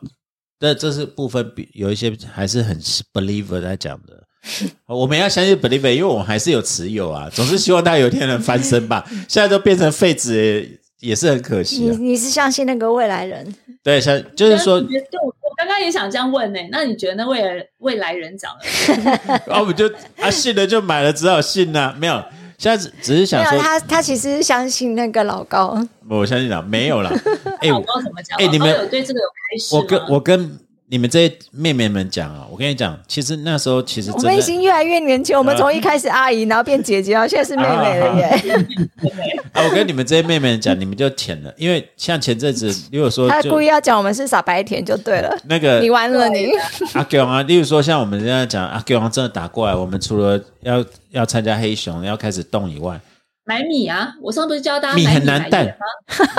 [0.58, 2.80] 这这是部分比有一些还是很
[3.12, 4.22] believer 在讲的。
[4.86, 9.04] 我们要相信 believer，因为我们还是有持有啊，总是希望他有一天能翻身吧。
[9.28, 11.96] 现在都变成废纸也也是很可惜你啊。
[11.98, 13.54] 你是相信那个未来人？
[13.82, 19.32] 对，相就是说那，你觉得对我我刚刚也想这样问呢、那你觉得那未来未来人讲的？
[19.52, 22.24] 啊，我们就啊信了就买了，只好信呐、没有，
[22.58, 25.78] 现在只只是没有，想说，他他其实相信那个老高。
[26.08, 27.10] 我相信啦，没有啦。
[27.60, 28.38] 哎、老我高怎么讲？
[28.38, 29.80] 哎你们老高有对这个有开始吗？
[29.80, 30.58] 我跟我跟
[30.88, 38.66] 你们这些妹妹们讲啊，我跟你讲，其实那时候其实我们已经越来越年轻，我们从一开始阿姨，然后变姐姐，然 后现在是妹妹了耶。
[39.52, 46.50] 啊，我跟你们这些妹妹们讲，你们就舔了，因为像前阵子，如果说他故意要讲我们是傻白甜就对了， 那个你完了你。
[46.92, 53.00] 阿 Q 啊，例如说像我们现在讲阿 Q 真的打过来，我们除了要要参加黑熊要开始动以外，
[53.44, 54.14] 买米啊！
[54.22, 55.76] 我上次不是教大家米很难带？，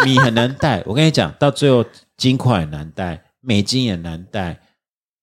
[0.06, 0.82] 米很难带。
[0.86, 1.84] 我跟你讲，到最后
[2.16, 4.60] 金块很难带，美金也难带，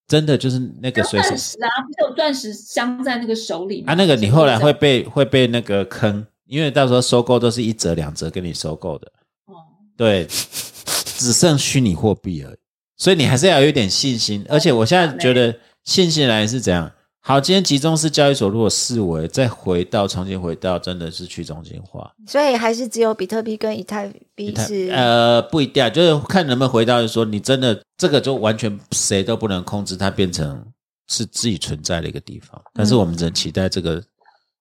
[0.07, 3.93] 真的就是那个随钻时石啊，不是有钻石镶在那个手里吗？
[3.93, 9.13] 啊，那个你后来会被会被那个坑，因为到时候收购都是一折两折跟你收购的，
[9.47, 9.55] 哦，
[9.97, 12.57] 对，只剩虚拟货币而已，
[12.97, 14.45] 所以你还是要有一点信心。
[14.49, 15.55] 而且我现在觉得
[15.85, 16.91] 信心来源是怎样？
[17.27, 30.63] 好，今天集中式交易所如果视为再回到重新回到真的是去中心化，所以还是只有比特币跟以太币是呃不一定啊，就是看能不能回到，就是说你真的这个就完全谁都不能控制，它变成
[31.09, 32.61] 是自己存在的一个地方。
[32.75, 34.05] 但是我们只能期待这个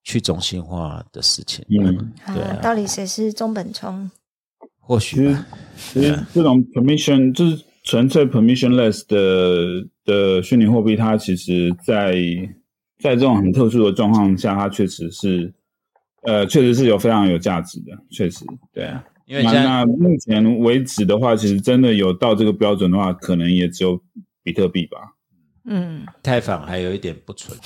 [0.06, 1.66] 去中心化的事情。
[1.68, 4.10] 嗯，啊对啊到底谁是中本聪？
[4.80, 5.46] 或许吧
[5.92, 12.16] 其实这种 permission 就是纯粹 permissionless 的的虚拟货币，它其实在
[13.00, 15.54] 在这种很特殊的状况下，它确实是
[16.24, 19.04] 呃，确实是有非常有价值的，确实对啊。
[19.28, 24.02] 那因为现在那目前为止的话，其实真的有到这个标准的话，可能也只有
[24.44, 24.98] 比特币吧。
[25.66, 27.58] 嗯，太坊还有一点不纯，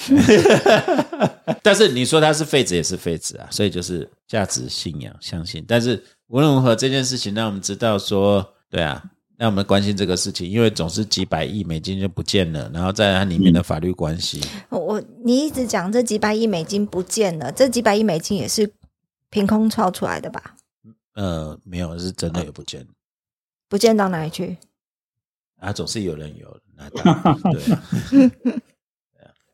[1.64, 5.65] 但是你说它是废纸也是废纸啊，所以就是价值信仰相信。
[5.68, 9.03] 但是无论如何，这件事情让我们知道说，对啊，
[9.38, 18.73] 让我们关心这个事情，因为总是几百亿美金就不见了，然后在它里面的法律关系，我你一直讲这几百亿美金不见了，这几百亿美金也是
[19.30, 20.55] 凭空抄出来的吧？
[21.14, 22.88] 呃，没有是真的也不见了
[23.69, 24.57] 不见到哪里去？
[25.59, 27.03] 啊，总是有人有拿到，
[27.51, 27.84] 对啊。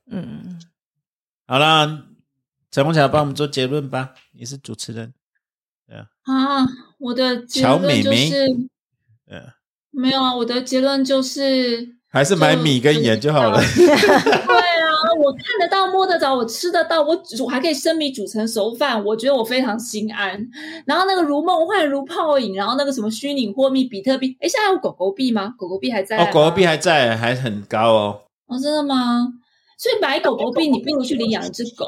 [0.08, 0.62] 嗯，
[1.48, 2.06] 好啦，
[2.70, 5.14] 陈虹桥帮我们做结论吧，你是主持人，
[6.24, 6.66] 啊，
[7.00, 8.48] 我的结乔论就是
[9.26, 9.54] 呃，
[9.94, 13.60] 没有啊，我的结论就是还是买米跟盐就好了。
[13.76, 14.92] 对啊，
[15.24, 20.40] 我看得到、摸得着，我吃得到，我煮还可以生米煮成熟饭，我觉得我非常心安。
[20.86, 25.54] 然后那个如梦幻、如泡影，然后那个什么虚拟货币、比特币，哎，现在有狗狗币吗？
[25.58, 28.22] 狗狗币还在哦，狗狗币还在，还很高哦。
[28.48, 29.28] 哦，真的吗？
[29.78, 31.86] 所以买狗狗币，你不如去领养一只狗，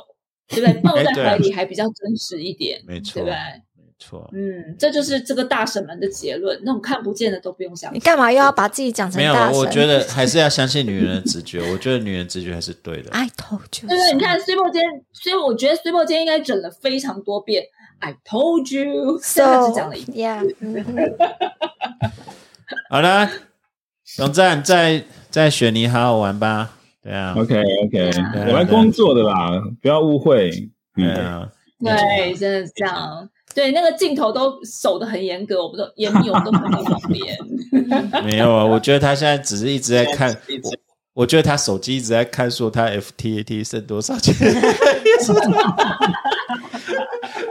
[0.48, 0.73] 对不对？
[0.82, 3.36] 抱在对怀里还比较真实一点，没错对不对？
[3.97, 6.59] 没错，嗯，这就是这个大神们的结论。
[6.63, 7.95] 那种看不见的都不用相信。
[7.95, 9.57] 你干嘛又要把自己讲成没有大，神？
[9.57, 11.61] 我觉得还是要相信女人的直觉。
[11.72, 13.09] 我觉得女人直觉还是对的。
[13.11, 17.63] I told you，对对，你看 s u p e 今天，所以我觉得 s u p e 今天应该整了非常多遍。
[17.99, 20.38] I told you，so 只讲了一遍。
[22.89, 23.30] 好了，
[24.17, 26.72] 总站在在雪梨好好玩吧。
[27.01, 28.11] 对啊，OK OK，对
[28.51, 29.51] 我来工作的啦，
[29.81, 30.51] 不要误会。
[30.97, 31.49] 嗯，对啊，
[31.80, 33.30] 对，真的是这样。
[33.56, 37.38] 对，那个镜头都守得很严格，我们都严密，我们都不能旁边。
[38.26, 38.65] 没有啊。
[38.65, 40.30] 我觉得他现在只是一直在看，
[40.61, 40.72] 我
[41.14, 44.36] 我觉得他手机一直在看，说他 FTAT 剩多少钱。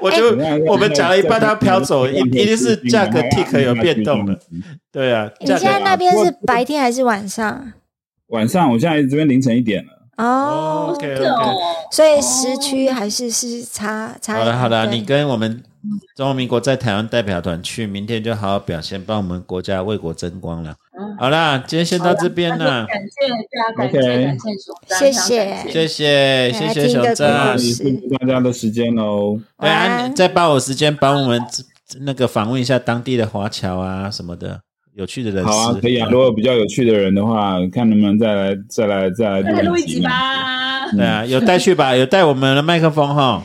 [0.03, 4.39] 我就哎我们讲了一半，他飘走，一一定是价格 tick 有变动了。
[4.93, 7.73] 对啊，你现在那边是白天还是晚上？
[8.29, 9.94] 晚上我现在这边凌晨一点了。
[10.17, 11.25] 哦哦，，OK OK。
[11.27, 11.57] 哦，
[11.91, 14.39] 所以时区还是是差差。
[14.39, 15.63] 好了好了，你跟我们
[16.17, 20.75] 中华民国在台湾代表团去，明天就好好表现，帮我们国家为国争光了。
[20.99, 24.27] 嗯，好啦，今天先到这边了，感谢大家，感 OK 谢
[24.89, 29.39] 感谢谢谢谢谢谢谢熊来听一个正故，事也付大家的时间哦。
[29.59, 31.43] 对啊，你再把我时间帮我们
[32.01, 34.61] 那个访问一下当地的华侨啊什么的
[34.95, 35.45] 有趣的人。
[35.45, 36.09] 好啊，可以啊。
[36.11, 40.01] 如果比较有趣的人的话，看能不能再来再来再来录一集。
[40.01, 40.91] 吧。
[40.93, 43.43] 对啊，有带去吧， 有带我们的麦克风哈，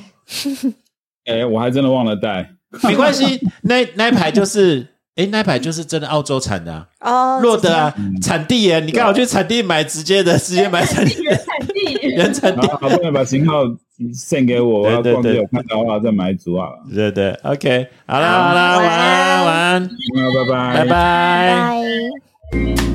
[1.25, 2.49] 哎，我还真的忘了带。
[2.83, 4.85] 没关系，那那一排就是，
[5.15, 13.65] 哎，那一排就是真的澳洲产的啊，哦，洛德啊，产地耶，你刚好去产地买，直接的，直接买产地原产地，原产地，好，好不容易把型号
[14.13, 16.69] send 给我，我要逛街有看到的话再买一组啊。
[16.93, 20.89] 对对，OK，好啦好啦，晚安晚安，那拜拜拜拜。
[20.89, 21.75] 拜。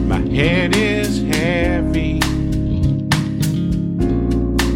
[0.08, 2.20] My head is heavy.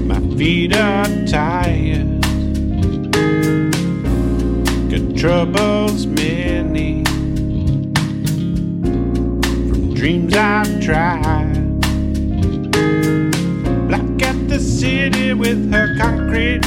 [0.06, 2.20] My feet are tired.
[4.90, 6.87] Got troubles many.
[9.98, 11.80] Dreams I've tried.
[13.88, 16.64] Black at the city with her concrete